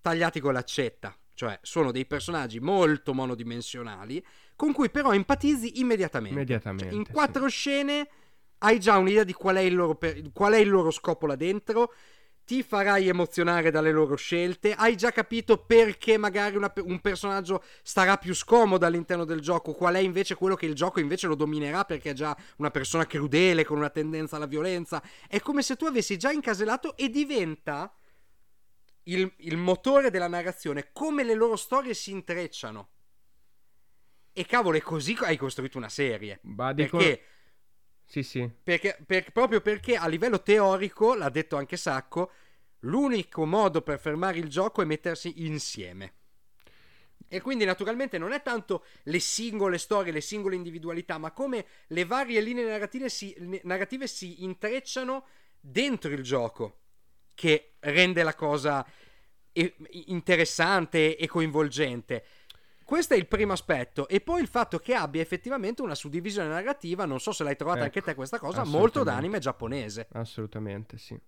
[0.00, 4.24] tagliati con l'accetta, cioè sono dei personaggi molto monodimensionali
[4.56, 6.36] con cui però empatizzi immediatamente.
[6.36, 7.56] immediatamente cioè, in quattro sì.
[7.56, 8.08] scene
[8.58, 9.98] hai già un'idea di qual è, loro,
[10.32, 11.92] qual è il loro scopo là dentro
[12.44, 18.16] ti farai emozionare dalle loro scelte, hai già capito perché magari una, un personaggio starà
[18.18, 21.84] più scomodo all'interno del gioco, qual è invece quello che il gioco invece lo dominerà
[21.84, 25.02] perché è già una persona crudele con una tendenza alla violenza.
[25.26, 27.94] È come se tu avessi già incasellato e diventa
[29.04, 32.88] il, il motore della narrazione, come le loro storie si intrecciano.
[34.32, 36.40] E cavolo, è così che hai costruito una serie.
[36.42, 36.98] Bah, dico...
[36.98, 37.22] Perché
[38.04, 38.48] sì, sì.
[38.62, 42.30] Perché, per, proprio perché a livello teorico, l'ha detto anche Sacco,
[42.80, 46.14] l'unico modo per fermare il gioco è mettersi insieme.
[47.26, 52.04] E quindi naturalmente non è tanto le singole storie, le singole individualità, ma come le
[52.04, 53.34] varie linee narrative si,
[53.64, 55.26] narrative si intrecciano
[55.58, 56.80] dentro il gioco,
[57.34, 58.86] che rende la cosa
[59.52, 62.24] interessante e coinvolgente.
[62.84, 64.06] Questo è il primo aspetto.
[64.08, 67.78] E poi il fatto che abbia effettivamente una suddivisione narrativa, non so se l'hai trovata
[67.78, 70.08] ecco, anche te questa cosa, molto d'anime giapponese.
[70.12, 71.18] Assolutamente, sì.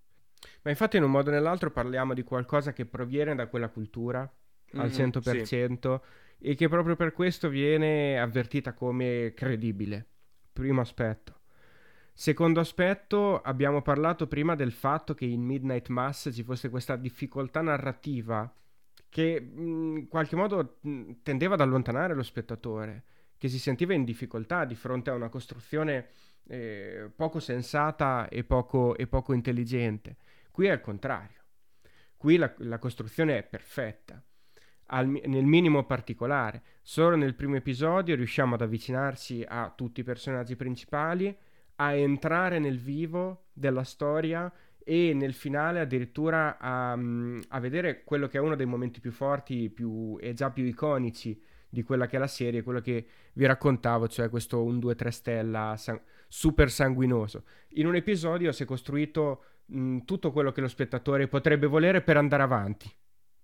[0.63, 4.21] Ma infatti in un modo o nell'altro parliamo di qualcosa che proviene da quella cultura
[4.21, 6.01] mm-hmm, al 100% sì.
[6.39, 10.07] e che proprio per questo viene avvertita come credibile.
[10.53, 11.41] Primo aspetto.
[12.13, 17.61] Secondo aspetto, abbiamo parlato prima del fatto che in Midnight Mass ci fosse questa difficoltà
[17.61, 18.51] narrativa
[19.17, 20.79] che in qualche modo
[21.23, 23.05] tendeva ad allontanare lo spettatore,
[23.39, 26.09] che si sentiva in difficoltà di fronte a una costruzione
[26.49, 30.19] eh, poco sensata e poco, e poco, intelligente.
[30.51, 31.45] Qui è il contrario.
[32.19, 34.23] Qui la, la costruzione è perfetta,
[34.89, 36.63] al, nel minimo particolare.
[36.83, 41.35] Solo nel primo episodio riusciamo ad avvicinarci a tutti i personaggi principali,
[41.77, 44.53] a entrare nel vivo della storia
[44.89, 49.69] e nel finale addirittura a, a, vedere quello che è uno dei momenti più forti
[49.69, 54.07] più, e già più iconici di quella che è la serie, quello che vi raccontavo,
[54.07, 57.47] cioè questo 1, 2, 3 stella san- super sanguinoso.
[57.71, 62.17] In un episodio si è costruito mh, tutto quello che lo spettatore potrebbe volere per
[62.17, 62.89] andare avanti.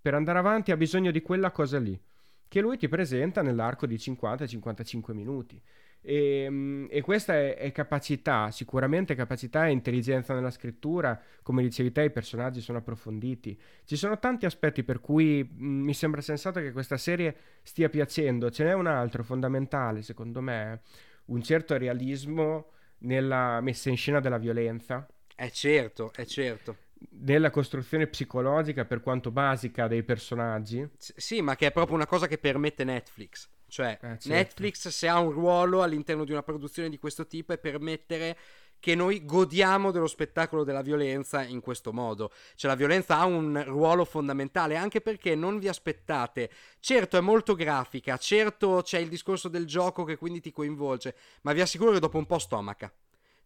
[0.00, 2.00] Per andare avanti ha bisogno di quella cosa lì,
[2.46, 5.60] che lui ti presenta nell'arco di 50-55 minuti.
[6.02, 11.92] E, ehm, e, questa è, è, capacità, sicuramente capacità e intelligenza nella scrittura, come dicevi
[11.92, 13.58] te, i personaggi sono approfonditi.
[13.84, 18.50] Ci sono tanti aspetti per cui mh, mi sembra sensato che questa serie stia piacendo.
[18.50, 20.80] Ce n'è un altro fondamentale, secondo me,
[21.26, 25.06] un certo realismo nella messa in scena della violenza.
[25.34, 26.76] È certo, è certo.
[27.10, 30.88] Nella costruzione psicologica, per quanto basica, dei personaggi.
[30.96, 33.48] S- sì, ma che è proprio una cosa che permette Netflix.
[33.72, 34.28] Cioè, eh, certo.
[34.28, 38.36] Netflix se ha un ruolo all'interno di una produzione di questo tipo è permettere
[38.78, 42.32] che noi godiamo dello spettacolo della violenza in questo modo.
[42.54, 46.50] Cioè la violenza ha un ruolo fondamentale anche perché non vi aspettate.
[46.80, 51.54] Certo è molto grafica, certo c'è il discorso del gioco che quindi ti coinvolge, ma
[51.54, 52.92] vi assicuro che dopo un po' stomaca.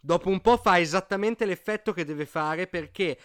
[0.01, 3.17] Dopo un po' fa esattamente l'effetto che deve fare perché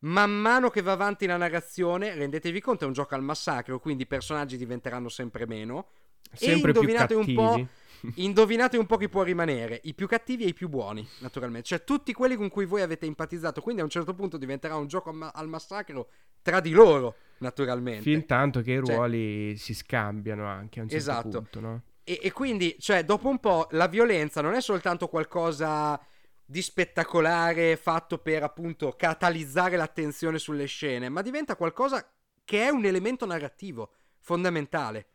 [0.00, 4.02] man mano che va avanti la narrazione, rendetevi conto è un gioco al massacro, quindi
[4.02, 5.86] i personaggi diventeranno sempre meno
[6.32, 7.66] Sempre e indovinate un po'.
[8.14, 11.68] Indovinate un po' chi può rimanere, i più cattivi e i più buoni, naturalmente.
[11.68, 13.60] Cioè tutti quelli con cui voi avete empatizzato.
[13.60, 16.08] Quindi a un certo punto diventerà un gioco al massacro
[16.40, 18.02] tra di loro, naturalmente.
[18.02, 21.28] Fin tanto che i cioè ruoli cioè, si scambiano anche a un certo esatto.
[21.28, 21.82] punto, no?
[22.02, 26.00] E, e quindi, cioè, dopo un po' la violenza non è soltanto qualcosa
[26.44, 32.04] di spettacolare fatto per appunto catalizzare l'attenzione sulle scene, ma diventa qualcosa
[32.44, 35.06] che è un elemento narrativo fondamentale.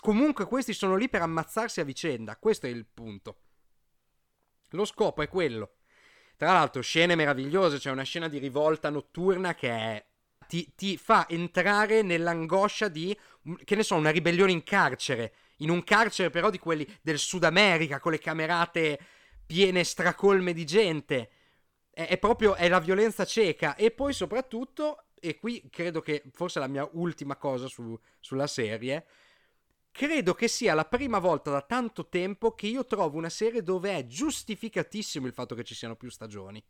[0.00, 3.40] Comunque questi sono lì per ammazzarsi a vicenda, questo è il punto.
[4.70, 5.76] Lo scopo è quello.
[6.36, 10.06] Tra l'altro, scene meravigliose, c'è una scena di rivolta notturna che è...
[10.46, 13.16] Ti, ti, fa entrare nell'angoscia di,
[13.64, 15.34] che ne so, una ribellione in carcere.
[15.58, 18.98] In un carcere però di quelli del Sud America, con le camerate
[19.46, 21.30] piene stracolme di gente.
[21.90, 23.74] È, è proprio, è la violenza cieca.
[23.76, 29.06] E poi soprattutto, e qui credo che forse la mia ultima cosa su, sulla serie,
[29.96, 33.96] credo che sia la prima volta da tanto tempo che io trovo una serie dove
[33.96, 36.62] è giustificatissimo il fatto che ci siano più stagioni.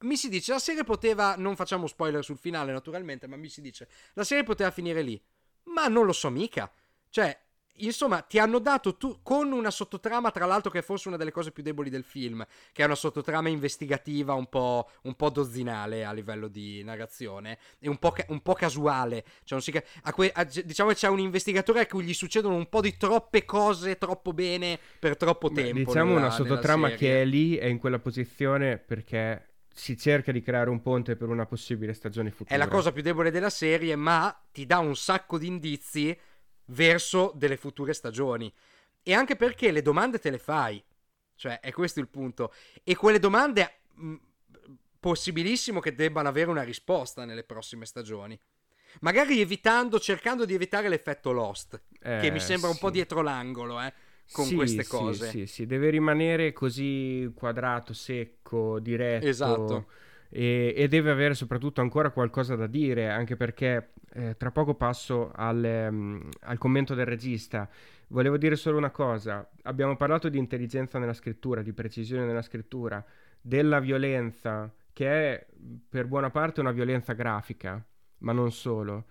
[0.00, 3.60] Mi si dice, la serie poteva, non facciamo spoiler sul finale naturalmente, ma mi si
[3.60, 5.22] dice, la serie poteva finire lì.
[5.64, 6.72] Ma non lo so mica.
[7.10, 7.38] Cioè,
[7.76, 11.32] Insomma, ti hanno dato tu, con una sottotrama, tra l'altro, che è forse una delle
[11.32, 16.04] cose più deboli del film, che è una sottotrama investigativa un po', un po dozzinale
[16.04, 19.24] a livello di narrazione e un po', un po casuale.
[19.44, 22.68] Cioè, que- a que- a, diciamo che c'è un investigatore a cui gli succedono un
[22.68, 25.72] po' di troppe cose troppo bene per troppo tempo.
[25.72, 30.32] Beh, diciamo nella, una sottotrama che è lì, è in quella posizione perché si cerca
[30.32, 32.54] di creare un ponte per una possibile stagione futura.
[32.54, 36.16] È la cosa più debole della serie, ma ti dà un sacco di indizi
[36.66, 38.52] verso delle future stagioni.
[39.02, 40.82] E anche perché le domande te le fai.
[41.34, 42.52] Cioè, è questo il punto.
[42.84, 44.14] E quelle domande, mh,
[45.00, 48.38] possibilissimo che debbano avere una risposta nelle prossime stagioni.
[49.00, 53.80] Magari evitando, cercando di evitare l'effetto Lost, eh, che mi sembra un po' dietro l'angolo,
[53.80, 53.92] eh,
[54.30, 55.30] con sì, queste sì, cose.
[55.30, 59.26] Sì, sì, deve rimanere così quadrato, secco, diretto.
[59.26, 59.86] Esatto
[60.34, 65.30] e, e, deve avere soprattutto ancora qualcosa da dire, anche perché eh, tra poco passo
[65.34, 67.68] al, um, al, commento del regista.
[68.08, 73.04] Volevo dire solo una cosa, abbiamo parlato di intelligenza nella scrittura, di precisione nella scrittura,
[73.42, 75.46] della violenza, che è
[75.86, 77.84] per buona parte una violenza grafica,
[78.18, 79.04] ma non solo.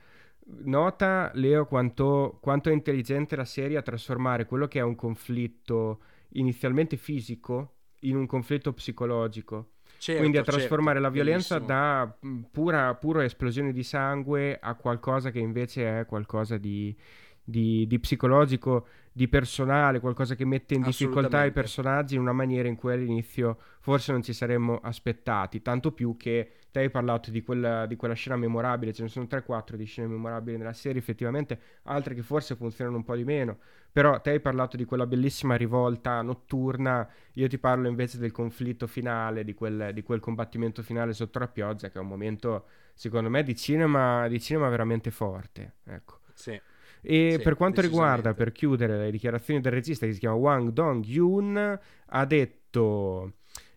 [0.63, 6.01] Nota, Leo, quanto, quanto è intelligente la serie a trasformare quello che è un conflitto
[6.29, 11.79] inizialmente fisico in un conflitto psicologico Certo, Quindi a trasformare certo, la violenza bellissimo.
[11.79, 16.97] da mm, pura, pura, esplosione di sangue a qualcosa che invece è qualcosa di,
[17.43, 22.67] di, di psicologico, di personale, qualcosa che mette in difficoltà i personaggi in una maniera
[22.67, 25.61] in cui all'inizio forse non ci saremmo aspettati.
[25.61, 29.27] Tanto più che te hai parlato di quella, di quella scena memorabile, ce ne sono
[29.29, 33.59] 3-4 di scene memorabili nella serie, effettivamente altre che forse funzionano un po' di meno.
[33.91, 38.87] Però te hai parlato di quella bellissima rivolta notturna, io ti parlo invece del conflitto
[38.87, 43.29] finale, di quel, di quel combattimento finale sotto la pioggia, che è un momento, secondo
[43.29, 45.75] me, di cinema, di cinema veramente forte.
[45.83, 46.19] Ecco.
[46.33, 46.59] Sì.
[47.01, 50.69] E sì, per quanto riguarda, per chiudere, le dichiarazioni del regista che si chiama Wang
[50.69, 53.33] Dong-yoon, ha detto...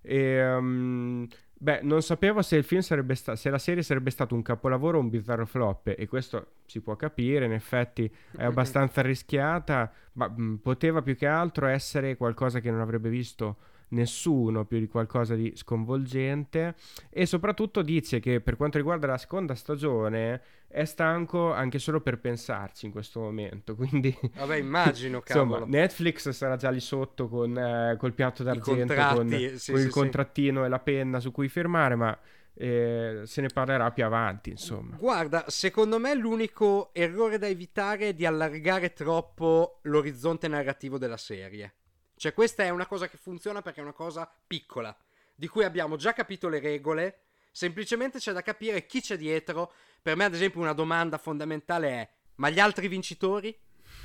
[0.06, 1.26] Um,
[1.64, 4.98] Beh, non sapevo se, il film sarebbe sta- se la serie sarebbe stato un capolavoro
[4.98, 8.04] o un bizzarro flop, e questo si può capire, in effetti
[8.36, 13.56] è abbastanza rischiata, ma mh, poteva più che altro essere qualcosa che non avrebbe visto
[13.89, 16.74] nessuno più di qualcosa di sconvolgente
[17.11, 22.18] e soprattutto dice che per quanto riguarda la seconda stagione è stanco anche solo per
[22.18, 24.16] pensarci in questo momento, quindi...
[24.35, 25.59] Vabbè, immagino, cavolo.
[25.59, 29.72] Insomma, Netflix sarà già lì sotto con, eh, col piatto d'argento, con, sì, con sì,
[29.72, 29.89] il sì.
[29.89, 32.18] contrattino e la penna su cui firmare, ma
[32.55, 34.97] eh, se ne parlerà più avanti, insomma.
[34.97, 41.74] Guarda, secondo me l'unico errore da evitare è di allargare troppo l'orizzonte narrativo della serie.
[42.16, 44.96] Cioè, questa è una cosa che funziona perché è una cosa piccola,
[45.34, 49.72] di cui abbiamo già capito le regole, semplicemente c'è da capire chi c'è dietro.
[50.00, 53.56] Per me, ad esempio, una domanda fondamentale è: ma gli altri vincitori?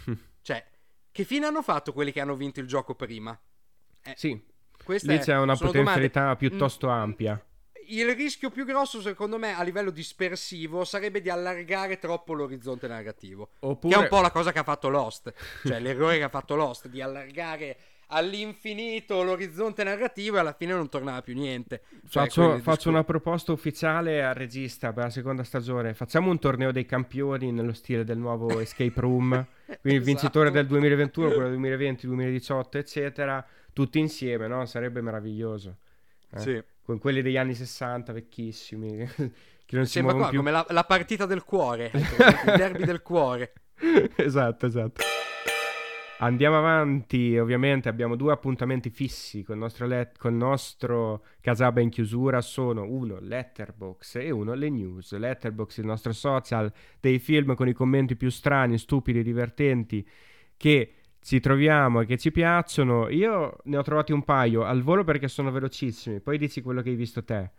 [0.41, 0.65] cioè,
[1.11, 3.37] che fine hanno fatto quelli che hanno vinto il gioco prima?
[4.01, 7.43] Eh, Sì, lì c'è una potenzialità domande- piuttosto Mm, ampia.
[7.87, 13.49] Il rischio più grosso, secondo me, a livello dispersivo, sarebbe di allargare troppo l'orizzonte narrativo.
[13.61, 13.93] Oppure...
[13.93, 15.33] Che è un po' la cosa che ha fatto Lost.
[15.65, 17.77] Cioè, l'errore che ha fatto Lost di allargare
[18.11, 21.81] all'infinito l'orizzonte narrativo e alla fine non tornava più niente.
[22.07, 25.93] Cioè, Faccio, faccio una proposta ufficiale al regista per la seconda stagione.
[25.93, 29.45] Facciamo un torneo dei campioni nello stile del nuovo Escape Room.
[29.81, 30.61] Quindi il vincitore Esatto.
[30.61, 34.65] del 2021, quello del 2020, 2018, eccetera, tutti insieme, no?
[34.65, 35.77] Sarebbe meraviglioso.
[36.31, 36.39] eh?
[36.39, 36.63] Sì.
[36.83, 38.97] Con quelli degli anni 60, vecchissimi,
[39.65, 40.37] che non si Sembra muovono qua più.
[40.39, 41.89] come la, la partita del cuore.
[41.89, 42.51] Presente?
[42.51, 43.53] il derby del cuore.
[44.15, 45.03] esatto, esatto.
[46.21, 51.79] Andiamo avanti, ovviamente abbiamo due appuntamenti fissi con il nostro, let- con il nostro Casaba
[51.79, 55.17] in chiusura, sono uno Letterbox e uno le news.
[55.17, 60.05] Letterbox, il nostro social dei film con i commenti più strani, stupidi, divertenti
[60.57, 60.91] che
[61.21, 63.07] ci troviamo e che ci piacciono.
[63.07, 66.89] Io ne ho trovati un paio al volo perché sono velocissimi, poi dici quello che
[66.89, 67.49] hai visto te.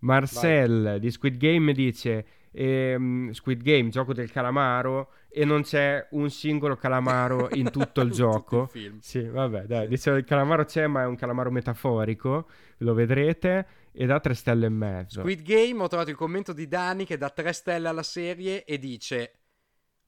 [0.00, 6.30] Marcel di Squid Game dice ehm, Squid Game, gioco del calamaro e non c'è un
[6.30, 8.66] singolo calamaro in tutto il gioco.
[8.66, 8.98] tutto il.
[9.00, 12.46] Sì, vabbè, dai, dicevo il calamaro c'è, ma è un calamaro metaforico,
[12.78, 15.20] lo vedrete, e da tre stelle e mezzo.
[15.20, 18.78] Squid Game, ho trovato il commento di Dani che dà 3 stelle alla serie e
[18.78, 19.32] dice: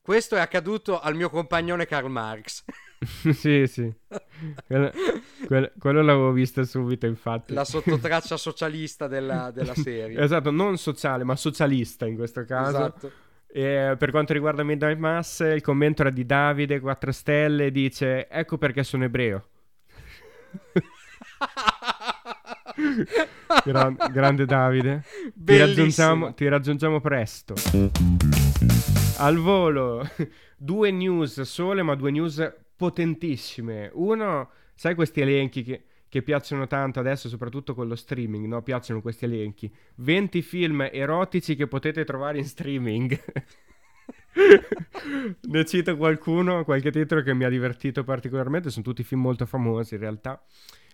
[0.00, 2.62] Questo è accaduto al mio compagnone Karl Marx.
[3.32, 3.92] sì, sì.
[4.66, 4.92] Quello,
[5.46, 7.52] quello- quello l'avevo visto subito, infatti.
[7.52, 10.18] La sottotraccia socialista della, della serie.
[10.22, 12.76] Esatto, non sociale, ma socialista in questo caso.
[12.76, 13.12] Esatto.
[13.56, 18.58] E per quanto riguarda Midnight Mass, il commento era di Davide, 4 stelle, dice ecco
[18.58, 19.46] perché sono ebreo.
[23.64, 25.02] Gran- grande Davide.
[25.34, 27.54] Ti raggiungiamo, ti raggiungiamo presto.
[29.16, 30.06] Al volo,
[30.58, 33.88] due news sole, ma due news potentissime.
[33.94, 35.84] Uno, sai questi elenchi che,
[36.16, 38.62] che piacciono tanto adesso, soprattutto con lo streaming, no?
[38.62, 39.70] Piacciono questi elenchi.
[39.96, 43.20] 20 film erotici che potete trovare in streaming.
[45.42, 49.94] ne cito qualcuno, qualche titolo che mi ha divertito particolarmente, sono tutti film molto famosi
[49.94, 50.42] in realtà.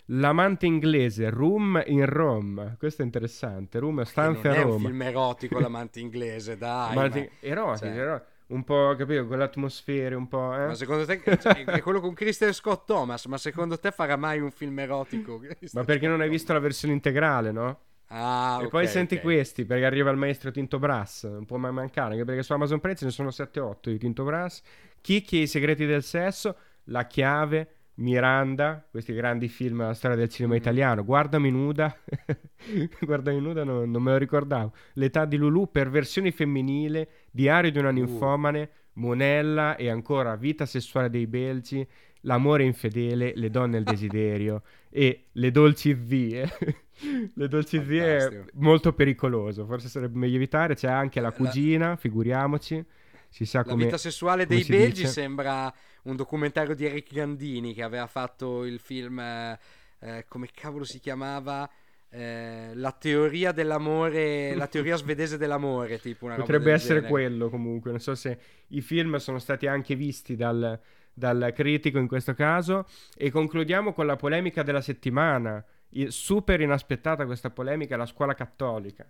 [0.07, 4.89] L'amante inglese, Room in Rome, questo è interessante, Room stanza a è un Roma.
[4.89, 6.95] film erotico l'amante inglese, dai.
[6.97, 7.09] Ma,
[7.39, 10.67] erotici, cioè, ero- un po', capito, con le atmosfere, un po', eh?
[10.67, 14.41] ma secondo te cioè, è quello con Kristen Scott Thomas, ma secondo te farà mai
[14.41, 15.41] un film erotico?
[15.73, 17.81] Ma perché non hai visto la versione integrale, no?
[18.09, 19.21] Ah, e ok, poi senti ok.
[19.23, 22.81] questi, perché arriva il maestro Tinto Brass, non può mai mancare, anche perché su Amazon
[22.95, 24.61] ce ne sono 7-8 di Tinto Brass.
[25.01, 30.29] Chicchi e i segreti del sesso, La chiave, Miranda, questi grandi film della storia del
[30.29, 30.61] cinema Mhm.
[30.61, 31.05] italiano.
[31.05, 31.95] Guardami nuda,
[33.01, 34.73] guardami nuda non, non me lo ricordavo.
[34.95, 37.93] L'età di Lulu, perversione femminile, diario di una Uh.
[37.95, 41.87] ninfomane, Monella e ancora vita sessuale dei belgi,
[42.23, 46.49] l'amore infedele, le donne il desiderio e le dolci zie.
[47.35, 48.45] le dolci zie è Fantastico.
[48.63, 50.75] molto pericoloso, forse sarebbe meglio evitare.
[50.75, 52.85] C'è anche la La- cugina, figuriamoci.
[53.33, 55.07] Si sa La come vita sessuale dei belgi dice.
[55.07, 55.73] sembra
[56.03, 59.59] un documentario di Eric Gandini che aveva fatto il film, eh,
[60.01, 61.69] eh, come cavolo si chiamava?
[62.11, 67.09] Eh, la teoria dell'amore, la teoria svedese dell'amore, tipo una Potrebbe essere genere.
[67.09, 67.91] quello comunque.
[67.91, 70.79] Non so se i film sono stati anche visti dal,
[71.13, 72.87] dal critico in questo caso.
[73.17, 75.65] E concludiamo con la polemica della settimana.
[76.09, 79.09] Super inaspettata questa polemica, la scuola cattolica.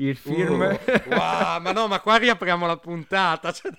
[0.00, 0.78] Il film, Uh,
[1.10, 3.52] wow, ma no, ma qua riapriamo la puntata.
[3.52, 3.70] cioè,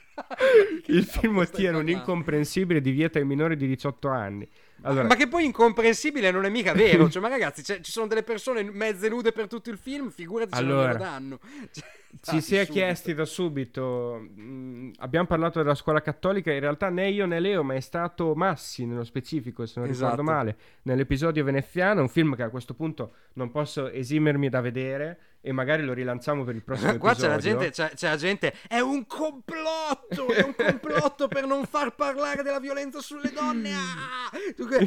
[0.88, 4.47] il film ottiene un incomprensibile divieto ai minori di 18 anni.
[4.84, 7.09] Allora, Ma che poi incomprensibile non è mica vero.
[7.09, 10.55] Cioè, ma ragazzi, c'è- ci sono delle persone mezze nude per tutto il film, figurati
[10.55, 11.39] se non Allora, glielo danno.
[11.72, 11.86] Cioè,
[12.20, 12.74] Ci dai, si è subito.
[12.74, 17.64] chiesti da subito, mh, abbiamo parlato della scuola cattolica, in realtà né io né Leo,
[17.64, 20.24] ma è stato Massi nello specifico, se non ricordo Esatto.
[20.24, 25.51] male, nell'episodio veneziano, un film che a questo punto non posso esimermi da vedere e
[25.53, 27.34] magari lo rilanciamo per il prossimo Qua c'è episodio.
[27.36, 31.95] la, gente, c'è, c'è la gente, è un complotto, è un complotto per non far
[31.95, 33.72] parlare della violenza sulle donne.
[33.82, 34.30] Ah!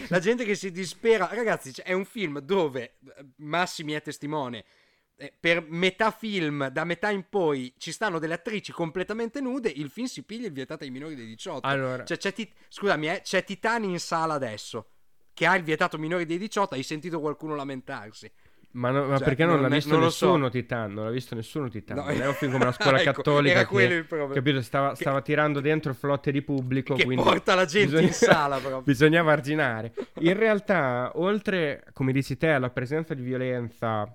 [0.09, 1.29] La gente che si dispera.
[1.33, 4.65] Ragazzi, è un film dove eh, Massimi è testimone.
[5.17, 9.69] Eh, per metà film, da metà in poi, ci stanno delle attrici completamente nude.
[9.69, 11.67] Il film si piglia il vietato ai minori dei 18.
[11.67, 14.89] Allora, cioè, c'è tit- scusami, eh, c'è Titani in sala adesso
[15.33, 16.75] che ha il vietato minori dei 18.
[16.75, 18.31] Hai sentito qualcuno lamentarsi?
[18.75, 20.51] Ma, no, ma Cioè, perché non, non l'ha visto non nessuno so.
[20.51, 20.93] Titan?
[20.93, 21.97] Non l'ha visto nessuno Titan.
[21.97, 22.05] No.
[22.07, 24.35] Non è un film come la scuola Ecco, cattolica era quello che, il problema.
[24.35, 26.95] capito, stava, stava tirando dentro flotte di pubblico.
[26.97, 28.83] Che porta la gente in sala, proprio.
[28.83, 29.95] Bisognava arginare.
[30.23, 34.13] In realtà, oltre, come dici te, alla presenza di violenza,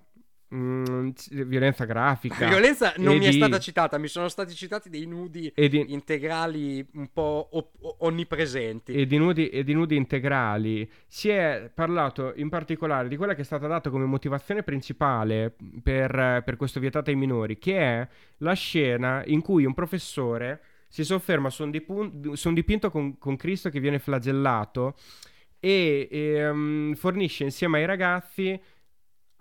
[0.54, 1.10] mm,
[1.46, 2.44] violenza grafica...
[2.46, 5.52] La violenza non e mi è di- stata citata, mi sono stati citati dei nudi
[5.56, 8.94] E di, integrali un po' op- onnipresenti.
[8.94, 13.42] e di nudi, e di nudi integrali, si è parlato in particolare di quella che
[13.42, 18.54] è stata data come motivazione principale per, per questo vietato ai minori, che è la
[18.54, 23.36] scena in cui un professore si sofferma su un, dipun- su un dipinto con, con
[23.36, 24.96] Cristo che viene flagellato
[25.60, 28.60] e ehm, fornisce insieme ai ragazzi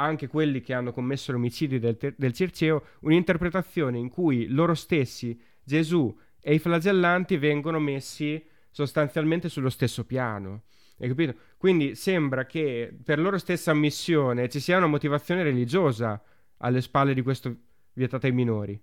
[0.00, 5.38] anche quelli che hanno commesso l'omicidio del, ter- del Circeo, un'interpretazione in cui loro stessi,
[5.62, 10.62] Gesù e i flagellanti vengono messi sostanzialmente sullo stesso piano.
[11.00, 11.34] Hai capito?
[11.56, 16.20] Quindi sembra che per loro stessa ammissione ci sia una motivazione religiosa
[16.58, 17.54] alle spalle di questo
[17.92, 18.80] vietato ai minori.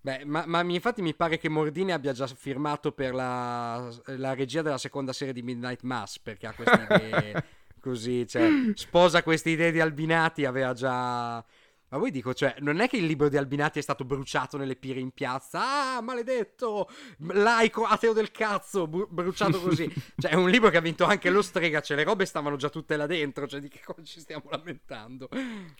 [0.00, 4.60] Beh, ma, ma infatti mi pare che Mordini abbia già firmato per la, la regia
[4.60, 7.44] della seconda serie di Midnight Mass, perché ha queste
[7.84, 11.44] così, cioè, sposa queste idee di Albinati, aveva già...
[11.86, 14.74] Ma voi dico, cioè, non è che il libro di Albinati è stato bruciato nelle
[14.74, 19.88] pire in piazza, ah, maledetto, laico, ateo del cazzo, bru- bruciato così.
[20.18, 22.68] cioè, è un libro che ha vinto anche lo strega, cioè, le robe stavano già
[22.68, 25.28] tutte là dentro, cioè, di che cosa ci stiamo lamentando?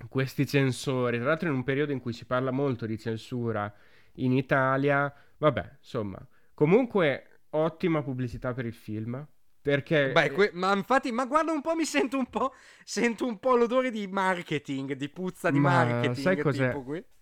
[0.09, 3.73] Questi censori, tra l'altro in un periodo in cui si parla molto di censura
[4.19, 9.27] in Italia, vabbè, insomma, comunque ottima pubblicità per il film.
[9.65, 12.53] Perché Beh, que- ma infatti, ma guarda un po', mi sento un po',
[12.85, 16.77] sento un po' l'odore di marketing, di puzza di Ma marketing, sai cos'è?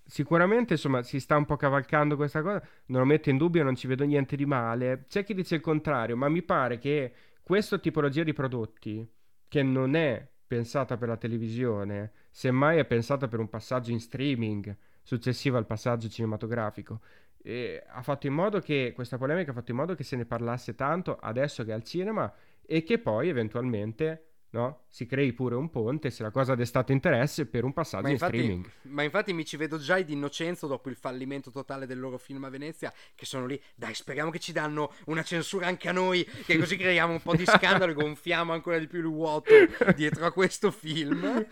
[0.04, 3.76] Sicuramente, insomma, si sta un po' cavalcando questa cosa, non lo metto in dubbio, non
[3.76, 5.04] ci vedo niente di male.
[5.08, 7.12] C'è chi dice il contrario, ma mi pare che
[7.44, 9.08] questa tipologia di prodotti,
[9.46, 14.76] che non è pensata per la televisione, semmai è pensata per un passaggio in streaming
[15.00, 17.02] successivo al passaggio cinematografico,
[17.42, 20.24] e ha fatto in modo che questa polemica ha fatto in modo che se ne
[20.24, 22.32] parlasse tanto adesso che è al cinema
[22.64, 26.92] e che poi eventualmente no, si crei pure un ponte se la cosa ha destato
[26.92, 28.70] interesse per un passaggio Ma in infatti, streaming.
[28.82, 32.18] ma infatti mi ci vedo già i di Innocenzo dopo il fallimento totale del loro
[32.18, 35.92] film a Venezia, che sono lì, dai, speriamo che ci danno una censura anche a
[35.92, 39.52] noi, che così creiamo un po' di scandalo e gonfiamo ancora di più il vuoto
[39.96, 41.46] dietro a questo film.